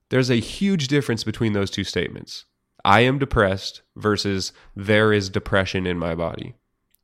There's 0.09 0.29
a 0.29 0.36
huge 0.36 0.88
difference 0.88 1.24
between 1.24 1.53
those 1.53 1.71
two 1.71 1.83
statements. 1.83 2.45
I 2.86 3.01
am 3.01 3.19
depressed 3.19 3.81
versus 3.95 4.53
there 4.75 5.12
is 5.12 5.29
depression 5.29 5.86
in 5.86 5.98
my 5.98 6.15
body. 6.15 6.55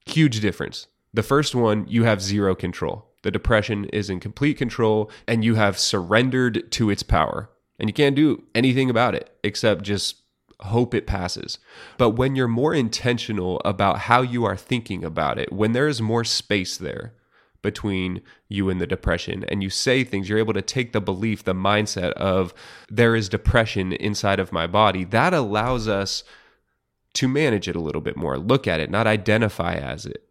Huge 0.05 0.39
difference. 0.39 0.87
The 1.13 1.23
first 1.23 1.55
one, 1.55 1.85
you 1.87 2.03
have 2.03 2.21
zero 2.21 2.55
control. 2.55 3.11
The 3.23 3.31
depression 3.31 3.85
is 3.85 4.09
in 4.09 4.19
complete 4.19 4.57
control 4.57 5.09
and 5.27 5.43
you 5.43 5.55
have 5.55 5.79
surrendered 5.79 6.71
to 6.73 6.89
its 6.89 7.03
power. 7.03 7.49
And 7.79 7.89
you 7.89 7.93
can't 7.93 8.15
do 8.15 8.43
anything 8.53 8.89
about 8.89 9.15
it 9.15 9.35
except 9.43 9.83
just 9.83 10.21
hope 10.61 10.93
it 10.93 11.07
passes. 11.07 11.59
But 11.97 12.11
when 12.11 12.35
you're 12.35 12.47
more 12.47 12.73
intentional 12.73 13.61
about 13.65 13.99
how 13.99 14.21
you 14.21 14.45
are 14.45 14.57
thinking 14.57 15.03
about 15.03 15.37
it, 15.37 15.51
when 15.51 15.73
there 15.73 15.87
is 15.87 16.01
more 16.01 16.23
space 16.23 16.77
there 16.77 17.13
between 17.61 18.21
you 18.47 18.69
and 18.69 18.79
the 18.79 18.87
depression, 18.87 19.43
and 19.45 19.63
you 19.63 19.69
say 19.69 20.03
things, 20.03 20.29
you're 20.29 20.37
able 20.37 20.53
to 20.53 20.61
take 20.61 20.93
the 20.93 21.01
belief, 21.01 21.43
the 21.43 21.53
mindset 21.53 22.11
of 22.11 22.53
there 22.89 23.15
is 23.15 23.27
depression 23.27 23.91
inside 23.93 24.39
of 24.39 24.51
my 24.51 24.67
body, 24.67 25.03
that 25.03 25.33
allows 25.33 25.87
us 25.87 26.23
to 27.13 27.27
manage 27.27 27.67
it 27.67 27.75
a 27.75 27.81
little 27.81 28.01
bit 28.01 28.15
more, 28.15 28.37
look 28.37 28.67
at 28.67 28.79
it, 28.79 28.91
not 28.91 29.07
identify 29.07 29.73
as 29.73 30.05
it, 30.05 30.27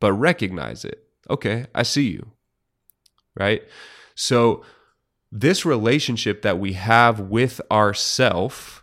but 0.00 0.12
recognize 0.12 0.84
it. 0.84 1.04
Okay, 1.28 1.66
I 1.74 1.82
see 1.82 2.08
you. 2.08 2.30
Right? 3.36 3.62
So, 4.14 4.64
this 5.30 5.66
relationship 5.66 6.40
that 6.42 6.58
we 6.58 6.72
have 6.72 7.20
with 7.20 7.60
ourself 7.70 8.82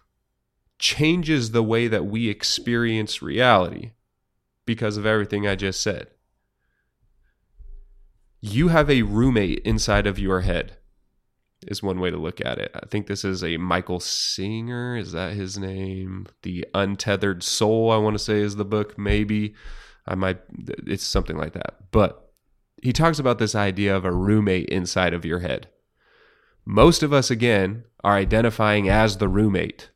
changes 0.85 1.49
the 1.49 1.63
way 1.63 1.87
that 1.87 2.05
we 2.05 2.29
experience 2.29 3.19
reality 3.19 3.93
because 4.67 4.97
of 4.97 5.05
everything 5.05 5.47
I 5.47 5.55
just 5.55 5.81
said. 5.81 6.11
You 8.39 8.67
have 8.67 8.87
a 8.87 9.01
roommate 9.01 9.61
inside 9.65 10.05
of 10.05 10.19
your 10.19 10.41
head, 10.41 10.77
is 11.65 11.81
one 11.81 11.99
way 11.99 12.11
to 12.11 12.17
look 12.17 12.39
at 12.39 12.59
it. 12.59 12.69
I 12.75 12.85
think 12.85 13.07
this 13.07 13.25
is 13.25 13.43
a 13.43 13.57
Michael 13.57 13.99
Singer. 13.99 14.95
Is 14.95 15.11
that 15.13 15.33
his 15.33 15.57
name? 15.57 16.27
The 16.43 16.67
Untethered 16.75 17.41
Soul, 17.41 17.89
I 17.89 17.97
want 17.97 18.13
to 18.13 18.23
say, 18.23 18.41
is 18.41 18.55
the 18.55 18.63
book. 18.63 18.95
Maybe. 18.95 19.55
I 20.05 20.13
might, 20.13 20.39
it's 20.85 21.03
something 21.03 21.35
like 21.35 21.53
that. 21.53 21.89
But 21.89 22.31
he 22.83 22.93
talks 22.93 23.17
about 23.17 23.39
this 23.39 23.55
idea 23.55 23.95
of 23.95 24.05
a 24.05 24.11
roommate 24.13 24.69
inside 24.69 25.15
of 25.15 25.25
your 25.25 25.39
head. 25.39 25.67
Most 26.63 27.01
of 27.01 27.11
us, 27.11 27.31
again, 27.31 27.85
are 28.03 28.13
identifying 28.13 28.87
as 28.87 29.17
the 29.17 29.27
roommate 29.27 29.89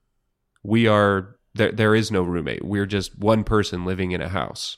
we 0.70 0.88
are 0.88 1.36
there 1.56 1.72
there 1.72 1.96
is 1.96 2.12
no 2.12 2.22
roommate. 2.22 2.64
We're 2.64 2.86
just 2.86 3.18
one 3.18 3.44
person 3.44 3.84
living 3.84 4.12
in 4.12 4.22
a 4.22 4.30
house, 4.30 4.78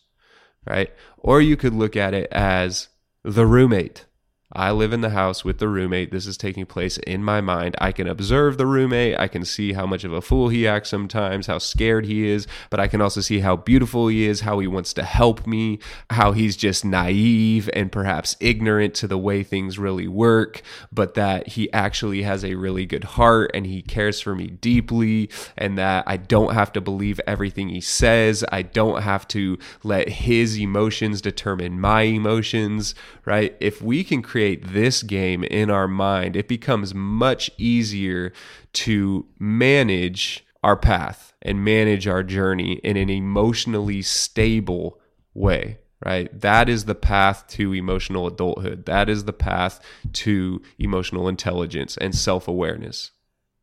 right? 0.65 0.91
Or 1.17 1.41
you 1.41 1.57
could 1.57 1.73
look 1.73 1.95
at 1.97 2.13
it 2.13 2.31
as 2.31 2.87
the 3.23 3.45
roommate. 3.45 4.05
I 4.53 4.71
live 4.71 4.91
in 4.91 5.01
the 5.01 5.11
house 5.11 5.45
with 5.45 5.59
the 5.59 5.67
roommate. 5.67 6.11
This 6.11 6.27
is 6.27 6.37
taking 6.37 6.65
place 6.65 6.97
in 6.97 7.23
my 7.23 7.39
mind. 7.39 7.75
I 7.79 7.91
can 7.91 8.07
observe 8.07 8.57
the 8.57 8.65
roommate. 8.65 9.17
I 9.17 9.27
can 9.27 9.45
see 9.45 9.73
how 9.73 9.85
much 9.85 10.03
of 10.03 10.11
a 10.11 10.21
fool 10.21 10.49
he 10.49 10.67
acts 10.67 10.89
sometimes, 10.89 11.47
how 11.47 11.57
scared 11.57 12.05
he 12.05 12.27
is, 12.27 12.47
but 12.69 12.79
I 12.79 12.87
can 12.87 13.01
also 13.01 13.21
see 13.21 13.39
how 13.39 13.55
beautiful 13.55 14.07
he 14.07 14.25
is, 14.25 14.41
how 14.41 14.59
he 14.59 14.67
wants 14.67 14.91
to 14.93 15.03
help 15.03 15.47
me, 15.47 15.79
how 16.09 16.33
he's 16.33 16.57
just 16.57 16.83
naive 16.83 17.69
and 17.73 17.91
perhaps 17.91 18.35
ignorant 18.41 18.93
to 18.95 19.07
the 19.07 19.17
way 19.17 19.43
things 19.43 19.79
really 19.79 20.07
work, 20.07 20.61
but 20.91 21.13
that 21.13 21.49
he 21.49 21.71
actually 21.71 22.23
has 22.23 22.43
a 22.43 22.55
really 22.55 22.85
good 22.85 23.03
heart 23.03 23.51
and 23.53 23.65
he 23.65 23.81
cares 23.81 24.19
for 24.19 24.35
me 24.35 24.47
deeply, 24.47 25.29
and 25.57 25.77
that 25.77 26.03
I 26.07 26.17
don't 26.17 26.53
have 26.53 26.73
to 26.73 26.81
believe 26.81 27.21
everything 27.25 27.69
he 27.69 27.81
says. 27.81 28.43
I 28.51 28.63
don't 28.63 29.01
have 29.01 29.27
to 29.29 29.57
let 29.83 30.09
his 30.09 30.59
emotions 30.59 31.21
determine 31.21 31.79
my 31.79 32.01
emotions, 32.01 32.95
right? 33.23 33.55
If 33.59 33.81
we 33.81 34.03
can 34.03 34.21
create 34.21 34.40
this 34.49 35.03
game 35.03 35.43
in 35.43 35.69
our 35.69 35.87
mind, 35.87 36.35
it 36.35 36.47
becomes 36.47 36.93
much 36.93 37.51
easier 37.57 38.33
to 38.73 39.25
manage 39.39 40.45
our 40.63 40.77
path 40.77 41.33
and 41.41 41.63
manage 41.63 42.07
our 42.07 42.23
journey 42.23 42.73
in 42.83 42.97
an 42.97 43.09
emotionally 43.09 44.01
stable 44.01 44.99
way 45.33 45.79
right? 46.05 46.39
That 46.39 46.69
is 46.69 46.85
the 46.85 46.95
path 46.95 47.47
to 47.49 47.73
emotional 47.73 48.27
adulthood. 48.27 48.85
That 48.85 49.09
is 49.09 49.25
the 49.25 49.33
path 49.33 49.79
to 50.13 50.61
emotional 50.79 51.27
intelligence 51.27 51.97
and 51.97 52.15
self 52.15 52.47
awareness. 52.47 53.11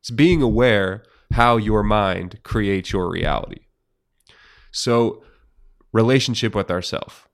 It's 0.01 0.11
being 0.11 0.43
aware 0.43 1.03
how 1.33 1.57
your 1.57 1.83
mind 1.83 2.41
creates 2.43 2.93
your 2.93 3.11
reality. 3.11 3.63
So, 4.71 5.23
relationship 5.93 6.55
with 6.55 6.71
ourself, 6.71 7.29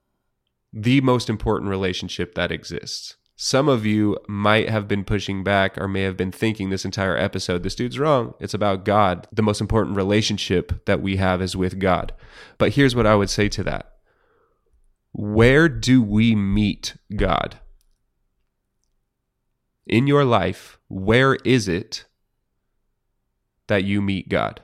the 0.73 1.01
most 1.01 1.29
important 1.29 1.69
relationship 1.69 2.35
that 2.35 2.51
exists. 2.51 3.15
Some 3.37 3.67
of 3.67 3.85
you 3.85 4.17
might 4.29 4.69
have 4.69 4.87
been 4.87 5.03
pushing 5.03 5.43
back 5.43 5.77
or 5.77 5.89
may 5.89 6.03
have 6.03 6.15
been 6.15 6.31
thinking 6.31 6.69
this 6.69 6.85
entire 6.85 7.17
episode, 7.17 7.63
this 7.63 7.75
dude's 7.75 7.99
wrong. 7.99 8.33
It's 8.39 8.53
about 8.53 8.85
God. 8.85 9.27
The 9.31 9.41
most 9.41 9.59
important 9.59 9.97
relationship 9.97 10.85
that 10.85 11.01
we 11.01 11.17
have 11.17 11.41
is 11.41 11.55
with 11.55 11.77
God. 11.77 12.13
But 12.57 12.73
here's 12.73 12.95
what 12.95 13.05
I 13.05 13.15
would 13.15 13.29
say 13.29 13.49
to 13.49 13.63
that 13.63 13.91
Where 15.11 15.67
do 15.67 16.01
we 16.01 16.33
meet 16.33 16.95
God? 17.13 17.59
In 19.85 20.07
your 20.07 20.23
life, 20.23 20.79
where 20.87 21.35
is 21.43 21.67
it 21.67 22.05
that 23.67 23.83
you 23.83 24.01
meet 24.01 24.29
God? 24.29 24.61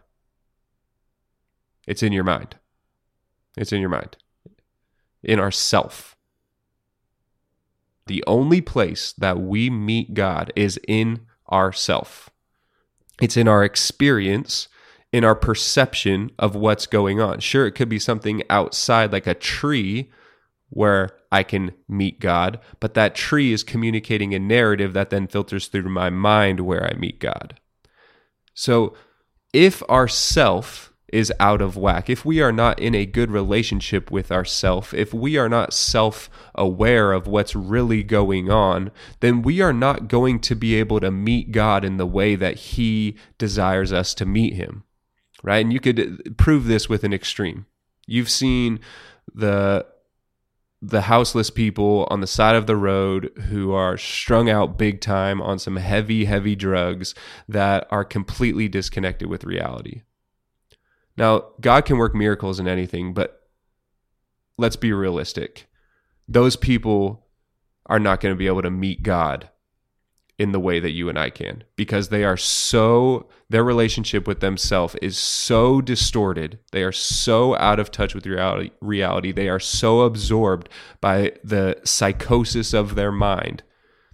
It's 1.86 2.02
in 2.02 2.14
your 2.14 2.24
mind. 2.24 2.56
It's 3.58 3.74
in 3.74 3.82
your 3.82 3.90
mind, 3.90 4.16
in 5.24 5.40
our 5.40 5.52
self 5.52 6.16
the 8.08 8.24
only 8.28 8.62
place 8.62 9.14
that 9.14 9.40
we 9.40 9.70
meet 9.70 10.14
God 10.14 10.52
is 10.56 10.80
in 10.88 11.22
ourself. 11.52 12.30
It's 13.22 13.38
in 13.38 13.48
our 13.48 13.64
experience, 13.64 14.68
in 15.12 15.24
our 15.24 15.36
perception 15.36 16.32
of 16.40 16.56
what's 16.56 16.88
going 16.88 17.22
on. 17.22 17.40
Sure, 17.40 17.68
it 17.68 17.74
could 17.74 17.90
be 17.90 18.00
something 18.00 18.44
outside, 18.50 19.12
like 19.12 19.28
a 19.28 19.34
tree, 19.34 20.10
where 20.72 21.10
I 21.32 21.44
can 21.44 21.74
meet 21.88 22.20
God, 22.20 22.60
but 22.80 22.94
that 22.94 23.14
tree 23.14 23.54
is 23.54 23.64
communicating 23.64 24.34
a 24.34 24.40
narrative 24.40 24.94
that 24.94 25.10
then 25.10 25.28
filters 25.28 25.68
through 25.68 25.90
my 25.90 26.10
mind 26.10 26.62
where 26.62 26.84
I 26.86 26.98
meet 26.98 27.20
God. 27.20 27.60
So 28.54 28.96
if 29.54 29.84
our 29.90 30.08
self 30.08 30.91
is 31.12 31.32
out 31.40 31.62
of 31.62 31.78
whack, 31.78 32.10
if 32.10 32.24
we 32.26 32.42
are 32.42 32.52
not 32.52 32.80
in 32.80 32.96
a 32.96 33.06
good 33.06 33.32
relationship 33.32 34.10
with 34.10 34.32
ourself, 34.32 34.94
if 34.94 35.14
we 35.14 35.38
are 35.38 35.50
not 35.50 35.74
self 35.74 36.30
aware 36.56 37.12
of 37.12 37.28
what's 37.28 37.56
really 37.56 38.04
going 38.04 38.50
on, 38.50 38.92
then 39.20 39.42
we 39.42 39.62
are 39.62 39.74
not 39.74 40.08
going 40.08 40.40
to 40.40 40.56
be 40.56 40.76
able 40.76 41.00
to 41.00 41.12
meet 41.12 41.52
God 41.52 41.84
in 41.84 41.98
the 41.98 42.06
way 42.06 42.36
that 42.36 42.56
He 42.56 43.18
desires 43.38 43.92
us 43.92 44.14
to 44.16 44.26
meet 44.26 44.54
Him. 44.54 44.84
Right? 45.44 45.64
And 45.64 45.74
you 45.74 45.80
could 45.80 46.38
prove 46.38 46.66
this 46.66 46.88
with 46.88 47.04
an 47.04 47.14
extreme. 47.14 47.66
You've 48.08 48.30
seen 48.30 48.80
the 49.34 49.86
the 50.82 51.02
houseless 51.02 51.52
people 51.52 52.08
on 52.10 52.22
the 52.22 52.28
side 52.28 52.56
of 52.56 52.66
the 52.66 52.76
road 52.76 53.32
who 53.50 53.72
are 53.72 53.98
strung 53.98 54.50
out 54.50 54.80
big 54.80 55.00
time 55.00 55.40
on 55.40 55.60
some 55.60 55.76
heavy, 55.76 56.26
heavy 56.26 56.56
drugs 56.56 57.14
that 57.48 57.88
are 57.92 58.04
completely 58.04 58.68
disconnected 58.68 59.30
with 59.30 59.44
reality. 59.44 60.02
Now, 61.18 61.50
God 61.60 61.86
can 61.86 61.98
work 61.98 62.16
miracles 62.16 62.60
in 62.60 62.68
anything, 62.68 63.14
but 63.14 63.42
let's 64.58 64.76
be 64.76 64.94
realistic. 64.94 65.68
Those 66.28 66.56
people 66.56 67.28
are 67.86 68.00
not 68.00 68.22
going 68.22 68.34
to 68.34 68.40
be 68.40 68.48
able 68.48 68.62
to 68.62 68.72
meet 68.72 69.04
God 69.04 69.50
in 70.42 70.54
the 70.54 70.60
way 70.60 70.80
that 70.80 70.92
you 70.92 71.08
and 71.08 71.20
I 71.20 71.30
can 71.30 71.64
because 71.76 72.10
they 72.10 72.24
are 72.24 72.38
so 72.38 73.30
their 73.50 73.64
relationship 73.64 74.26
with 74.26 74.40
themselves 74.40 74.96
is 75.02 75.18
so 75.18 75.82
distorted. 75.82 76.58
They 76.72 76.84
are 76.84 76.92
so 76.92 77.56
out 77.58 77.80
of 77.80 77.92
touch 77.92 78.16
with 78.16 78.26
reality, 78.26 78.72
reality. 78.82 79.32
They 79.32 79.50
are 79.50 79.60
so 79.60 80.02
absorbed 80.02 80.70
by 81.00 81.34
the 81.44 81.80
psychosis 81.84 82.74
of 82.74 82.96
their 82.96 83.12
mind 83.12 83.62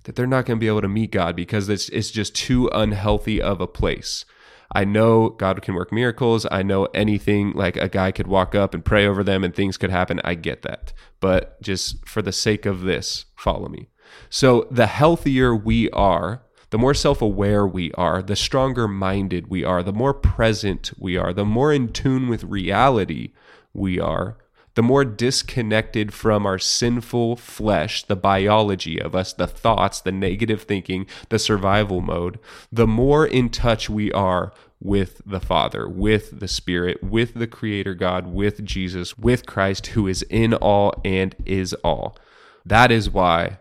that 0.03 0.15
they're 0.15 0.27
not 0.27 0.45
going 0.45 0.57
to 0.57 0.59
be 0.59 0.67
able 0.67 0.81
to 0.81 0.89
meet 0.89 1.11
God 1.11 1.35
because 1.35 1.69
it's 1.69 1.87
it's 1.89 2.11
just 2.11 2.35
too 2.35 2.69
unhealthy 2.73 3.41
of 3.41 3.61
a 3.61 3.67
place. 3.67 4.25
I 4.73 4.85
know 4.85 5.29
God 5.29 5.61
can 5.61 5.75
work 5.75 5.91
miracles. 5.91 6.45
I 6.51 6.63
know 6.63 6.85
anything 6.93 7.51
like 7.53 7.77
a 7.77 7.89
guy 7.89 8.11
could 8.11 8.27
walk 8.27 8.53
up 8.53 8.73
and 8.73 8.83
pray 8.83 9.07
over 9.07 9.23
them 9.23 9.43
and 9.43 9.55
things 9.55 9.77
could 9.77 9.89
happen. 9.89 10.19
I 10.23 10.35
get 10.35 10.61
that. 10.63 10.93
But 11.19 11.61
just 11.61 12.05
for 12.07 12.21
the 12.21 12.31
sake 12.31 12.65
of 12.65 12.81
this, 12.81 13.25
follow 13.35 13.69
me. 13.69 13.89
So 14.29 14.67
the 14.69 14.87
healthier 14.87 15.55
we 15.55 15.89
are, 15.91 16.43
the 16.69 16.77
more 16.77 16.93
self 16.93 17.21
aware 17.21 17.65
we 17.65 17.91
are, 17.93 18.21
the 18.21 18.35
stronger 18.35 18.87
minded 18.87 19.47
we 19.47 19.63
are, 19.63 19.83
the 19.83 19.93
more 19.93 20.13
present 20.13 20.91
we 20.97 21.15
are, 21.17 21.33
the 21.33 21.45
more 21.45 21.71
in 21.71 21.89
tune 21.89 22.27
with 22.27 22.43
reality 22.43 23.31
we 23.73 23.99
are, 23.99 24.37
the 24.77 24.83
more 24.83 25.03
disconnected 25.03 26.13
from 26.13 26.45
our 26.45 26.59
sinful 26.59 27.35
flesh, 27.35 28.03
the 28.03 28.15
biology 28.15 29.01
of 29.01 29.15
us, 29.15 29.33
the 29.33 29.47
thoughts, 29.47 29.99
the 29.99 30.11
negative 30.11 30.61
thinking, 30.61 31.07
the 31.29 31.39
survival 31.39 31.99
mode, 31.99 32.37
the 32.71 32.85
more 32.85 33.25
in 33.25 33.49
touch 33.49 33.89
we 33.89 34.11
are 34.11 34.53
with 34.79 35.19
the 35.25 35.39
Father, 35.39 35.89
with 35.89 36.39
the 36.39 36.47
Spirit, 36.47 37.03
with 37.03 37.33
the 37.33 37.47
Creator 37.47 37.95
God, 37.95 38.27
with 38.27 38.63
Jesus, 38.63 39.17
with 39.17 39.47
Christ, 39.47 39.87
who 39.87 40.05
is 40.05 40.21
in 40.29 40.53
all 40.53 40.93
and 41.03 41.35
is 41.43 41.73
all. 41.83 42.15
That 42.63 42.91
is 42.91 43.09
why 43.09 43.57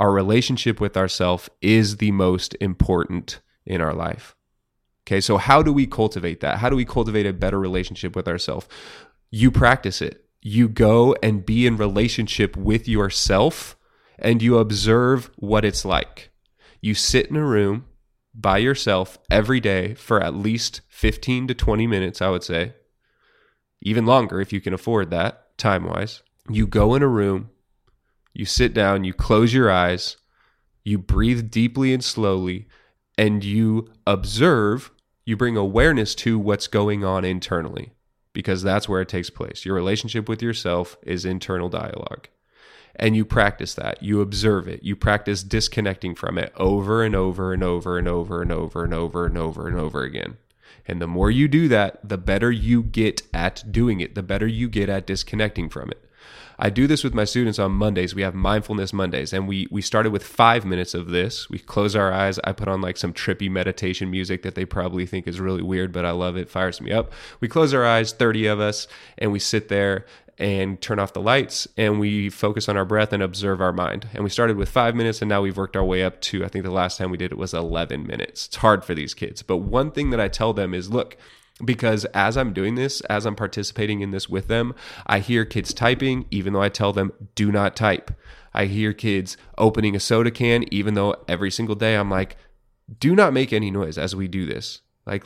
our 0.00 0.10
relationship 0.10 0.80
with 0.80 0.96
ourself 0.96 1.48
is 1.62 1.98
the 1.98 2.10
most 2.10 2.56
important 2.60 3.38
in 3.64 3.80
our 3.80 3.94
life. 3.94 4.34
Okay, 5.06 5.20
so 5.20 5.36
how 5.36 5.62
do 5.62 5.72
we 5.72 5.86
cultivate 5.86 6.40
that? 6.40 6.58
How 6.58 6.68
do 6.68 6.74
we 6.74 6.84
cultivate 6.84 7.26
a 7.26 7.32
better 7.32 7.60
relationship 7.60 8.16
with 8.16 8.26
ourselves? 8.26 8.66
You 9.30 9.50
practice 9.50 10.00
it. 10.00 10.24
You 10.40 10.68
go 10.68 11.14
and 11.22 11.44
be 11.44 11.66
in 11.66 11.76
relationship 11.76 12.56
with 12.56 12.86
yourself 12.88 13.76
and 14.18 14.42
you 14.42 14.58
observe 14.58 15.30
what 15.36 15.64
it's 15.64 15.84
like. 15.84 16.30
You 16.80 16.94
sit 16.94 17.26
in 17.26 17.36
a 17.36 17.44
room 17.44 17.86
by 18.34 18.58
yourself 18.58 19.18
every 19.30 19.60
day 19.60 19.94
for 19.94 20.22
at 20.22 20.34
least 20.34 20.82
15 20.88 21.48
to 21.48 21.54
20 21.54 21.86
minutes, 21.86 22.22
I 22.22 22.30
would 22.30 22.44
say, 22.44 22.74
even 23.82 24.06
longer 24.06 24.40
if 24.40 24.52
you 24.52 24.60
can 24.60 24.74
afford 24.74 25.10
that 25.10 25.56
time 25.58 25.84
wise. 25.84 26.22
You 26.48 26.66
go 26.66 26.94
in 26.94 27.02
a 27.02 27.08
room, 27.08 27.50
you 28.32 28.44
sit 28.44 28.72
down, 28.72 29.04
you 29.04 29.12
close 29.12 29.52
your 29.52 29.70
eyes, 29.70 30.16
you 30.84 30.98
breathe 30.98 31.50
deeply 31.50 31.92
and 31.92 32.04
slowly, 32.04 32.68
and 33.18 33.42
you 33.42 33.90
observe, 34.06 34.92
you 35.24 35.36
bring 35.36 35.56
awareness 35.56 36.14
to 36.16 36.38
what's 36.38 36.68
going 36.68 37.04
on 37.04 37.24
internally 37.24 37.95
because 38.36 38.62
that's 38.62 38.86
where 38.86 39.00
it 39.00 39.08
takes 39.08 39.30
place. 39.30 39.64
Your 39.64 39.74
relationship 39.74 40.28
with 40.28 40.42
yourself 40.42 40.98
is 41.00 41.24
internal 41.24 41.70
dialogue. 41.70 42.28
And 42.94 43.16
you 43.16 43.24
practice 43.24 43.72
that. 43.72 44.02
You 44.02 44.20
observe 44.20 44.68
it. 44.68 44.82
You 44.82 44.94
practice 44.94 45.42
disconnecting 45.42 46.14
from 46.14 46.36
it 46.36 46.52
over 46.54 47.02
and 47.02 47.16
over 47.16 47.54
and 47.54 47.64
over 47.64 47.96
and 47.96 48.06
over 48.06 48.42
and 48.42 48.52
over 48.52 48.84
and 48.84 48.92
over 48.92 49.24
and 49.24 49.38
over 49.38 49.66
and 49.66 49.78
over 49.78 50.02
again. 50.02 50.36
And 50.86 51.00
the 51.00 51.06
more 51.06 51.30
you 51.30 51.48
do 51.48 51.66
that, 51.68 52.06
the 52.06 52.18
better 52.18 52.50
you 52.50 52.82
get 52.82 53.22
at 53.32 53.72
doing 53.72 54.00
it, 54.00 54.14
the 54.14 54.22
better 54.22 54.46
you 54.46 54.68
get 54.68 54.90
at 54.90 55.06
disconnecting 55.06 55.70
from 55.70 55.88
it. 55.88 56.05
I 56.58 56.70
do 56.70 56.86
this 56.86 57.04
with 57.04 57.14
my 57.14 57.24
students 57.24 57.58
on 57.58 57.72
Mondays. 57.72 58.14
We 58.14 58.22
have 58.22 58.34
mindfulness 58.34 58.92
Mondays, 58.92 59.32
and 59.32 59.46
we 59.46 59.68
we 59.70 59.82
started 59.82 60.12
with 60.12 60.24
five 60.24 60.64
minutes 60.64 60.94
of 60.94 61.08
this. 61.08 61.50
We 61.50 61.58
close 61.58 61.94
our 61.94 62.12
eyes. 62.12 62.38
I 62.44 62.52
put 62.52 62.68
on 62.68 62.80
like 62.80 62.96
some 62.96 63.12
trippy 63.12 63.50
meditation 63.50 64.10
music 64.10 64.42
that 64.42 64.54
they 64.54 64.64
probably 64.64 65.06
think 65.06 65.26
is 65.26 65.40
really 65.40 65.62
weird, 65.62 65.92
but 65.92 66.04
I 66.04 66.12
love 66.12 66.36
it. 66.36 66.48
Fires 66.48 66.80
me 66.80 66.92
up. 66.92 67.12
We 67.40 67.48
close 67.48 67.74
our 67.74 67.84
eyes, 67.84 68.12
thirty 68.12 68.46
of 68.46 68.60
us, 68.60 68.88
and 69.18 69.32
we 69.32 69.38
sit 69.38 69.68
there 69.68 70.06
and 70.38 70.80
turn 70.80 70.98
off 70.98 71.12
the 71.12 71.20
lights 71.20 71.66
and 71.76 71.98
we 71.98 72.28
focus 72.28 72.68
on 72.68 72.76
our 72.76 72.84
breath 72.84 73.12
and 73.12 73.22
observe 73.22 73.60
our 73.60 73.72
mind. 73.72 74.08
And 74.12 74.22
we 74.22 74.30
started 74.30 74.56
with 74.56 74.68
five 74.68 74.94
minutes 74.94 75.22
and 75.22 75.28
now 75.28 75.40
we've 75.40 75.56
worked 75.56 75.76
our 75.76 75.84
way 75.84 76.04
up 76.04 76.20
to, 76.22 76.44
I 76.44 76.48
think 76.48 76.64
the 76.64 76.70
last 76.70 76.98
time 76.98 77.10
we 77.10 77.16
did 77.16 77.32
it 77.32 77.38
was 77.38 77.54
11 77.54 78.06
minutes. 78.06 78.46
It's 78.46 78.56
hard 78.56 78.84
for 78.84 78.94
these 78.94 79.14
kids. 79.14 79.42
But 79.42 79.58
one 79.58 79.90
thing 79.90 80.10
that 80.10 80.20
I 80.20 80.28
tell 80.28 80.52
them 80.52 80.74
is 80.74 80.90
look, 80.90 81.16
because 81.64 82.04
as 82.06 82.36
I'm 82.36 82.52
doing 82.52 82.74
this, 82.74 83.00
as 83.02 83.24
I'm 83.24 83.36
participating 83.36 84.00
in 84.00 84.10
this 84.10 84.28
with 84.28 84.48
them, 84.48 84.74
I 85.06 85.20
hear 85.20 85.44
kids 85.44 85.72
typing, 85.72 86.26
even 86.30 86.52
though 86.52 86.62
I 86.62 86.68
tell 86.68 86.92
them, 86.92 87.12
do 87.34 87.50
not 87.50 87.76
type. 87.76 88.10
I 88.52 88.66
hear 88.66 88.92
kids 88.92 89.36
opening 89.56 89.96
a 89.96 90.00
soda 90.00 90.30
can, 90.30 90.64
even 90.72 90.94
though 90.94 91.16
every 91.28 91.50
single 91.50 91.74
day 91.74 91.94
I'm 91.96 92.10
like, 92.10 92.36
do 93.00 93.14
not 93.14 93.32
make 93.32 93.52
any 93.52 93.70
noise 93.70 93.98
as 93.98 94.14
we 94.14 94.28
do 94.28 94.46
this. 94.46 94.80
Like, 95.06 95.24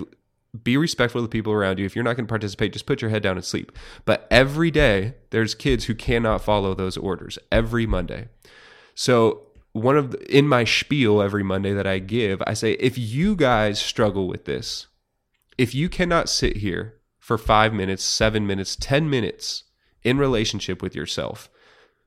be 0.62 0.76
respectful 0.76 1.20
of 1.20 1.24
the 1.24 1.32
people 1.32 1.52
around 1.52 1.78
you. 1.78 1.84
If 1.84 1.94
you're 1.94 2.04
not 2.04 2.16
going 2.16 2.26
to 2.26 2.30
participate, 2.30 2.72
just 2.72 2.86
put 2.86 3.00
your 3.00 3.10
head 3.10 3.22
down 3.22 3.36
and 3.36 3.44
sleep. 3.44 3.72
But 4.04 4.26
every 4.30 4.70
day, 4.70 5.14
there's 5.30 5.54
kids 5.54 5.84
who 5.84 5.94
cannot 5.94 6.42
follow 6.42 6.74
those 6.74 6.96
orders 6.96 7.38
every 7.52 7.86
Monday. 7.86 8.28
So, 8.94 9.46
one 9.72 9.96
of 9.96 10.10
the, 10.10 10.36
in 10.36 10.48
my 10.48 10.64
spiel 10.64 11.22
every 11.22 11.44
Monday 11.44 11.72
that 11.72 11.86
I 11.86 12.00
give, 12.00 12.42
I 12.44 12.54
say, 12.54 12.72
if 12.72 12.98
you 12.98 13.36
guys 13.36 13.78
struggle 13.78 14.26
with 14.26 14.44
this, 14.44 14.88
if 15.60 15.74
you 15.74 15.90
cannot 15.90 16.30
sit 16.30 16.56
here 16.56 16.94
for 17.18 17.36
five 17.36 17.74
minutes, 17.74 18.02
seven 18.02 18.46
minutes, 18.46 18.76
10 18.76 19.10
minutes 19.10 19.64
in 20.02 20.16
relationship 20.16 20.80
with 20.80 20.94
yourself 20.94 21.50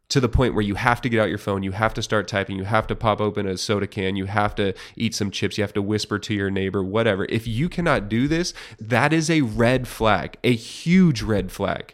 to 0.10 0.20
the 0.20 0.28
point 0.28 0.56
where 0.56 0.64
you 0.64 0.74
have 0.74 1.00
to 1.02 1.08
get 1.08 1.22
out 1.22 1.30
your 1.30 1.38
phone, 1.38 1.62
you 1.62 1.72
have 1.72 1.94
to 1.94 2.02
start 2.02 2.28
typing, 2.28 2.58
you 2.58 2.64
have 2.64 2.88
to 2.88 2.96
pop 2.96 3.22
open 3.22 3.48
a 3.48 3.56
soda 3.56 3.86
can, 3.86 4.16
you 4.16 4.26
have 4.26 4.56
to 4.56 4.74
eat 4.96 5.14
some 5.14 5.30
chips, 5.30 5.56
you 5.56 5.64
have 5.64 5.72
to 5.72 5.84
whisper 5.84 6.18
to 6.18 6.34
your 6.34 6.50
neighbor, 6.50 6.84
whatever. 6.84 7.28
If 7.30 7.46
you 7.46 7.70
cannot 7.70 8.10
do 8.10 8.28
this, 8.28 8.56
that 8.80 9.14
is 9.14 9.30
a 9.30 9.42
red 9.42 9.88
flag, 9.88 10.40
a 10.44 10.56
huge 10.56 11.22
red 11.22 11.52
flag. 11.52 11.94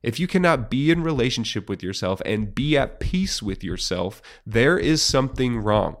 If 0.00 0.20
you 0.20 0.28
cannot 0.28 0.70
be 0.70 0.92
in 0.92 1.02
relationship 1.02 1.68
with 1.68 1.82
yourself 1.82 2.22
and 2.24 2.54
be 2.54 2.78
at 2.78 3.00
peace 3.00 3.42
with 3.42 3.64
yourself, 3.64 4.22
there 4.46 4.78
is 4.78 5.02
something 5.02 5.58
wrong. 5.58 5.96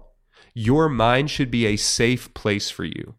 Your 0.54 0.88
mind 0.88 1.32
should 1.32 1.50
be 1.50 1.66
a 1.66 1.74
safe 1.74 2.32
place 2.32 2.70
for 2.70 2.84
you 2.84 3.16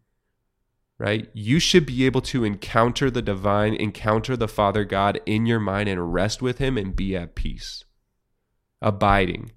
right? 0.98 1.28
You 1.34 1.58
should 1.58 1.86
be 1.86 2.06
able 2.06 2.22
to 2.22 2.44
encounter 2.44 3.10
the 3.10 3.22
divine, 3.22 3.74
encounter 3.74 4.36
the 4.36 4.48
Father 4.48 4.84
God 4.84 5.20
in 5.26 5.46
your 5.46 5.60
mind 5.60 5.88
and 5.88 6.12
rest 6.12 6.40
with 6.40 6.58
Him 6.58 6.78
and 6.78 6.96
be 6.96 7.16
at 7.16 7.34
peace, 7.34 7.84
abiding. 8.80 9.52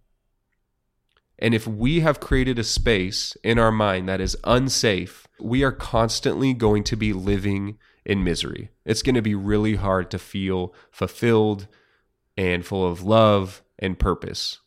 And 1.38 1.54
if 1.54 1.66
we 1.66 2.02
have 2.02 2.20
created 2.20 2.60
a 2.60 2.64
space 2.66 3.38
in 3.44 3.58
our 3.58 3.72
mind 3.72 4.10
that 4.10 4.20
is 4.20 4.36
unsafe, 4.44 5.26
we 5.40 5.64
are 5.64 5.72
constantly 5.72 6.54
going 6.54 6.84
to 6.84 6.98
be 6.98 7.14
living 7.14 7.78
in 8.06 8.24
misery. 8.24 8.70
It's 8.86 9.02
going 9.02 9.16
to 9.16 9.22
be 9.22 9.36
really 9.36 9.76
hard 9.76 10.12
to 10.12 10.20
feel 10.20 10.74
fulfilled 10.92 11.68
and 12.36 12.66
full 12.66 12.86
of 12.86 13.04
love 13.04 13.64
and 13.78 13.98
purpose, 13.98 14.60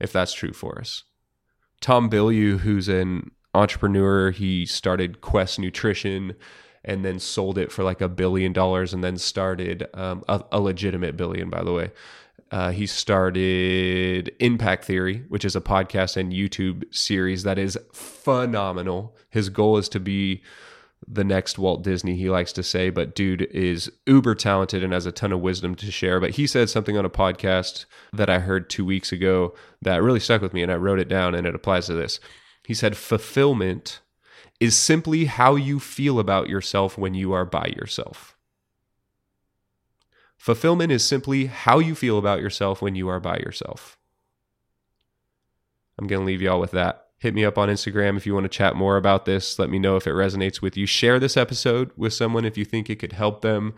if 0.00 0.12
that's 0.12 0.32
true 0.32 0.52
for 0.52 0.80
us. 0.80 1.04
Tom 1.80 2.10
Bilyeu, 2.10 2.60
who's 2.60 2.88
an 2.88 3.30
entrepreneur. 3.54 4.30
He 4.30 4.66
started 4.66 5.20
Quest 5.20 5.58
Nutrition 5.58 6.34
and 6.84 7.04
then 7.04 7.18
sold 7.18 7.58
it 7.58 7.70
for 7.70 7.84
like 7.84 8.00
a 8.00 8.08
billion 8.08 8.52
dollars 8.52 8.92
and 8.92 9.04
then 9.04 9.16
started 9.16 9.86
um, 9.94 10.24
a, 10.28 10.42
a, 10.50 10.60
legitimate 10.60 11.16
billion, 11.16 11.48
by 11.48 11.62
the 11.62 11.72
way. 11.72 11.92
Uh, 12.50 12.70
he 12.70 12.86
started 12.86 14.30
Impact 14.40 14.84
Theory, 14.84 15.24
which 15.28 15.44
is 15.44 15.56
a 15.56 15.60
podcast 15.60 16.16
and 16.16 16.32
YouTube 16.32 16.92
series 16.94 17.44
that 17.44 17.58
is 17.58 17.78
phenomenal. 17.92 19.16
His 19.30 19.48
goal 19.48 19.78
is 19.78 19.88
to 19.90 20.00
be 20.00 20.42
the 21.08 21.24
next 21.24 21.58
Walt 21.58 21.82
Disney, 21.82 22.16
he 22.16 22.30
likes 22.30 22.52
to 22.52 22.62
say, 22.62 22.90
but 22.90 23.14
dude 23.14 23.42
is 23.42 23.90
uber 24.06 24.34
talented 24.34 24.84
and 24.84 24.92
has 24.92 25.06
a 25.06 25.12
ton 25.12 25.32
of 25.32 25.40
wisdom 25.40 25.74
to 25.76 25.90
share. 25.90 26.20
But 26.20 26.32
he 26.32 26.46
said 26.46 26.70
something 26.70 26.96
on 26.96 27.04
a 27.04 27.10
podcast 27.10 27.86
that 28.12 28.30
I 28.30 28.38
heard 28.38 28.70
two 28.70 28.84
weeks 28.84 29.12
ago 29.12 29.54
that 29.82 30.02
really 30.02 30.20
stuck 30.20 30.42
with 30.42 30.52
me, 30.52 30.62
and 30.62 30.70
I 30.70 30.76
wrote 30.76 31.00
it 31.00 31.08
down, 31.08 31.34
and 31.34 31.46
it 31.46 31.54
applies 31.54 31.86
to 31.86 31.94
this. 31.94 32.20
He 32.64 32.74
said, 32.74 32.96
fulfillment 32.96 34.00
is 34.60 34.76
simply 34.76 35.24
how 35.24 35.56
you 35.56 35.80
feel 35.80 36.18
about 36.18 36.48
yourself 36.48 36.96
when 36.96 37.14
you 37.14 37.32
are 37.32 37.44
by 37.44 37.72
yourself. 37.76 38.36
Fulfillment 40.36 40.90
is 40.90 41.04
simply 41.04 41.46
how 41.46 41.78
you 41.78 41.94
feel 41.94 42.18
about 42.18 42.40
yourself 42.40 42.82
when 42.82 42.94
you 42.94 43.08
are 43.08 43.20
by 43.20 43.36
yourself. 43.36 43.96
I'm 45.98 46.06
going 46.06 46.22
to 46.22 46.26
leave 46.26 46.42
y'all 46.42 46.60
with 46.60 46.72
that. 46.72 47.06
Hit 47.18 47.34
me 47.34 47.44
up 47.44 47.58
on 47.58 47.68
Instagram 47.68 48.16
if 48.16 48.26
you 48.26 48.34
want 48.34 48.44
to 48.44 48.48
chat 48.48 48.74
more 48.74 48.96
about 48.96 49.24
this. 49.24 49.58
Let 49.58 49.70
me 49.70 49.78
know 49.78 49.94
if 49.94 50.08
it 50.08 50.14
resonates 50.14 50.60
with 50.60 50.76
you. 50.76 50.86
Share 50.86 51.20
this 51.20 51.36
episode 51.36 51.92
with 51.96 52.12
someone 52.12 52.44
if 52.44 52.58
you 52.58 52.64
think 52.64 52.90
it 52.90 52.98
could 52.98 53.12
help 53.12 53.42
them. 53.42 53.74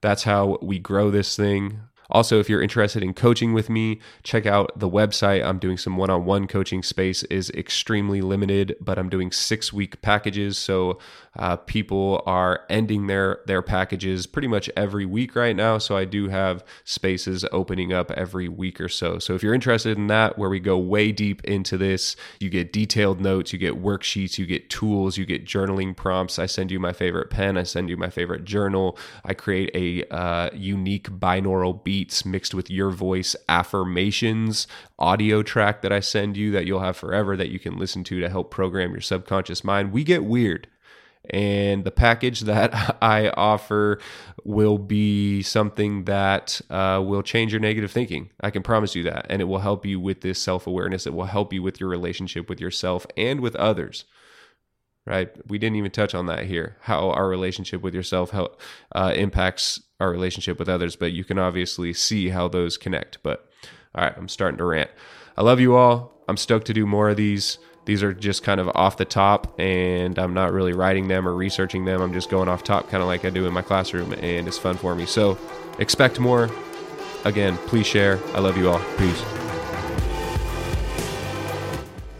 That's 0.00 0.22
how 0.22 0.58
we 0.62 0.78
grow 0.78 1.10
this 1.10 1.34
thing. 1.34 1.80
Also, 2.10 2.38
if 2.38 2.48
you're 2.48 2.62
interested 2.62 3.02
in 3.02 3.14
coaching 3.14 3.52
with 3.52 3.68
me, 3.68 3.98
check 4.22 4.46
out 4.46 4.70
the 4.78 4.88
website. 4.88 5.44
I'm 5.44 5.58
doing 5.58 5.76
some 5.76 5.96
one 5.96 6.10
on 6.10 6.24
one 6.24 6.46
coaching. 6.46 6.82
Space 6.82 7.22
is 7.24 7.50
extremely 7.50 8.20
limited, 8.20 8.76
but 8.80 8.98
I'm 8.98 9.08
doing 9.08 9.32
six 9.32 9.72
week 9.72 10.00
packages. 10.02 10.56
So 10.58 10.98
uh, 11.36 11.56
people 11.56 12.22
are 12.26 12.62
ending 12.70 13.08
their, 13.08 13.40
their 13.46 13.62
packages 13.62 14.26
pretty 14.26 14.48
much 14.48 14.70
every 14.76 15.04
week 15.04 15.36
right 15.36 15.54
now. 15.54 15.78
So 15.78 15.96
I 15.96 16.04
do 16.04 16.28
have 16.28 16.64
spaces 16.84 17.44
opening 17.52 17.92
up 17.92 18.10
every 18.12 18.48
week 18.48 18.80
or 18.80 18.88
so. 18.88 19.18
So 19.18 19.34
if 19.34 19.42
you're 19.42 19.54
interested 19.54 19.98
in 19.98 20.06
that, 20.06 20.38
where 20.38 20.48
we 20.48 20.60
go 20.60 20.78
way 20.78 21.12
deep 21.12 21.44
into 21.44 21.76
this, 21.76 22.16
you 22.40 22.48
get 22.48 22.72
detailed 22.72 23.20
notes, 23.20 23.52
you 23.52 23.58
get 23.58 23.82
worksheets, 23.82 24.38
you 24.38 24.46
get 24.46 24.70
tools, 24.70 25.18
you 25.18 25.26
get 25.26 25.44
journaling 25.44 25.94
prompts. 25.94 26.38
I 26.38 26.46
send 26.46 26.70
you 26.70 26.80
my 26.80 26.92
favorite 26.92 27.30
pen, 27.30 27.58
I 27.58 27.64
send 27.64 27.90
you 27.90 27.96
my 27.96 28.10
favorite 28.10 28.44
journal. 28.44 28.96
I 29.24 29.34
create 29.34 29.70
a 29.74 30.06
uh, 30.14 30.50
unique 30.54 31.10
binaural 31.10 31.82
beat 31.82 31.95
beats 31.96 32.26
mixed 32.26 32.52
with 32.52 32.70
your 32.70 32.90
voice 32.90 33.34
affirmations 33.48 34.66
audio 34.98 35.42
track 35.42 35.80
that 35.80 35.90
I 35.90 36.00
send 36.00 36.36
you 36.36 36.50
that 36.50 36.66
you'll 36.66 36.80
have 36.80 36.94
forever 36.94 37.38
that 37.38 37.48
you 37.48 37.58
can 37.58 37.78
listen 37.78 38.04
to 38.04 38.20
to 38.20 38.28
help 38.28 38.50
program 38.50 38.90
your 38.90 39.00
subconscious 39.00 39.64
mind. 39.64 39.92
We 39.92 40.04
get 40.04 40.22
weird. 40.22 40.68
And 41.30 41.84
the 41.84 41.90
package 41.90 42.40
that 42.52 42.98
I 43.00 43.30
offer 43.30 43.98
will 44.44 44.76
be 44.76 45.40
something 45.40 46.04
that 46.04 46.60
uh, 46.68 47.02
will 47.02 47.22
change 47.22 47.54
your 47.54 47.60
negative 47.60 47.90
thinking. 47.90 48.28
I 48.42 48.50
can 48.50 48.62
promise 48.62 48.94
you 48.94 49.02
that. 49.04 49.24
And 49.30 49.40
it 49.40 49.46
will 49.46 49.60
help 49.60 49.86
you 49.86 49.98
with 49.98 50.20
this 50.20 50.38
self 50.38 50.66
awareness. 50.66 51.06
It 51.06 51.14
will 51.14 51.24
help 51.24 51.50
you 51.50 51.62
with 51.62 51.80
your 51.80 51.88
relationship 51.88 52.50
with 52.50 52.60
yourself 52.60 53.06
and 53.16 53.40
with 53.40 53.56
others 53.56 54.04
right? 55.06 55.30
We 55.48 55.58
didn't 55.58 55.76
even 55.76 55.92
touch 55.92 56.14
on 56.14 56.26
that 56.26 56.44
here. 56.44 56.76
How 56.82 57.10
our 57.10 57.28
relationship 57.28 57.80
with 57.80 57.94
yourself 57.94 58.30
how, 58.32 58.50
uh, 58.94 59.12
impacts 59.16 59.80
our 60.00 60.10
relationship 60.10 60.58
with 60.58 60.68
others, 60.68 60.96
but 60.96 61.12
you 61.12 61.24
can 61.24 61.38
obviously 61.38 61.92
see 61.92 62.28
how 62.28 62.48
those 62.48 62.76
connect. 62.76 63.22
But 63.22 63.48
all 63.94 64.04
right, 64.04 64.14
I'm 64.16 64.28
starting 64.28 64.58
to 64.58 64.64
rant. 64.64 64.90
I 65.36 65.42
love 65.42 65.60
you 65.60 65.74
all. 65.76 66.22
I'm 66.28 66.36
stoked 66.36 66.66
to 66.66 66.74
do 66.74 66.86
more 66.86 67.08
of 67.10 67.16
these. 67.16 67.58
These 67.86 68.02
are 68.02 68.12
just 68.12 68.42
kind 68.42 68.60
of 68.60 68.68
off 68.74 68.96
the 68.96 69.04
top, 69.04 69.58
and 69.60 70.18
I'm 70.18 70.34
not 70.34 70.52
really 70.52 70.72
writing 70.72 71.06
them 71.06 71.26
or 71.26 71.34
researching 71.34 71.84
them. 71.84 72.02
I'm 72.02 72.12
just 72.12 72.28
going 72.28 72.48
off 72.48 72.64
top, 72.64 72.90
kind 72.90 73.00
of 73.00 73.06
like 73.06 73.24
I 73.24 73.30
do 73.30 73.46
in 73.46 73.52
my 73.52 73.62
classroom, 73.62 74.12
and 74.12 74.48
it's 74.48 74.58
fun 74.58 74.76
for 74.76 74.96
me. 74.96 75.06
So 75.06 75.38
expect 75.78 76.18
more. 76.18 76.50
Again, 77.24 77.56
please 77.68 77.86
share. 77.86 78.18
I 78.34 78.40
love 78.40 78.56
you 78.56 78.70
all. 78.70 78.80
Peace. 78.98 79.45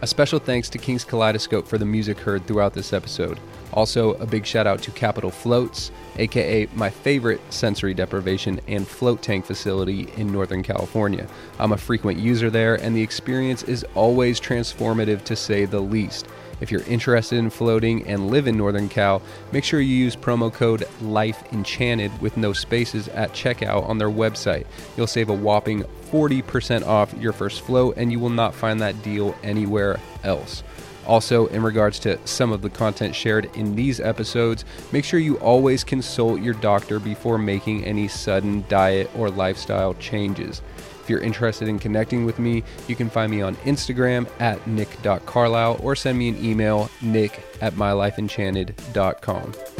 A 0.02 0.06
special 0.06 0.38
thanks 0.38 0.68
to 0.68 0.78
King's 0.78 1.04
Kaleidoscope 1.04 1.66
for 1.66 1.78
the 1.78 1.86
music 1.86 2.18
heard 2.18 2.46
throughout 2.46 2.74
this 2.74 2.92
episode. 2.92 3.40
Also, 3.72 4.12
a 4.14 4.26
big 4.26 4.44
shout 4.44 4.66
out 4.66 4.82
to 4.82 4.90
Capitol 4.90 5.30
Floats, 5.30 5.90
aka 6.18 6.68
my 6.74 6.90
favorite 6.90 7.40
sensory 7.48 7.94
deprivation 7.94 8.60
and 8.68 8.86
float 8.86 9.22
tank 9.22 9.46
facility 9.46 10.10
in 10.18 10.30
Northern 10.30 10.62
California. 10.62 11.26
I'm 11.58 11.72
a 11.72 11.78
frequent 11.78 12.18
user 12.18 12.50
there, 12.50 12.74
and 12.74 12.94
the 12.94 13.02
experience 13.02 13.62
is 13.62 13.86
always 13.94 14.38
transformative 14.38 15.24
to 15.24 15.34
say 15.34 15.64
the 15.64 15.80
least. 15.80 16.28
If 16.60 16.70
you're 16.70 16.82
interested 16.82 17.36
in 17.36 17.50
floating 17.50 18.06
and 18.06 18.30
live 18.30 18.46
in 18.46 18.56
Northern 18.56 18.88
Cal, 18.88 19.20
make 19.52 19.64
sure 19.64 19.80
you 19.80 19.94
use 19.94 20.16
promo 20.16 20.52
code 20.52 20.88
LIFEEnchanted 21.02 22.20
with 22.20 22.36
no 22.36 22.52
spaces 22.52 23.08
at 23.08 23.32
checkout 23.32 23.86
on 23.88 23.98
their 23.98 24.08
website. 24.08 24.66
You'll 24.96 25.06
save 25.06 25.28
a 25.28 25.34
whopping 25.34 25.84
40% 26.10 26.86
off 26.86 27.12
your 27.14 27.32
first 27.32 27.60
float, 27.60 27.96
and 27.98 28.10
you 28.10 28.18
will 28.18 28.30
not 28.30 28.54
find 28.54 28.80
that 28.80 29.02
deal 29.02 29.36
anywhere 29.42 30.00
else. 30.24 30.62
Also, 31.06 31.46
in 31.48 31.62
regards 31.62 31.98
to 32.00 32.18
some 32.26 32.50
of 32.50 32.62
the 32.62 32.70
content 32.70 33.14
shared 33.14 33.48
in 33.54 33.76
these 33.76 34.00
episodes, 34.00 34.64
make 34.92 35.04
sure 35.04 35.20
you 35.20 35.36
always 35.36 35.84
consult 35.84 36.40
your 36.40 36.54
doctor 36.54 36.98
before 36.98 37.38
making 37.38 37.84
any 37.84 38.08
sudden 38.08 38.64
diet 38.68 39.08
or 39.14 39.30
lifestyle 39.30 39.94
changes. 39.94 40.62
If 41.06 41.10
you're 41.10 41.20
interested 41.20 41.68
in 41.68 41.78
connecting 41.78 42.24
with 42.24 42.40
me, 42.40 42.64
you 42.88 42.96
can 42.96 43.08
find 43.08 43.30
me 43.30 43.40
on 43.40 43.54
Instagram 43.58 44.28
at 44.40 44.66
nick.carlisle 44.66 45.78
or 45.80 45.94
send 45.94 46.18
me 46.18 46.30
an 46.30 46.44
email, 46.44 46.90
nick 47.00 47.44
at 47.60 47.74
mylifeenchanted.com. 47.74 49.75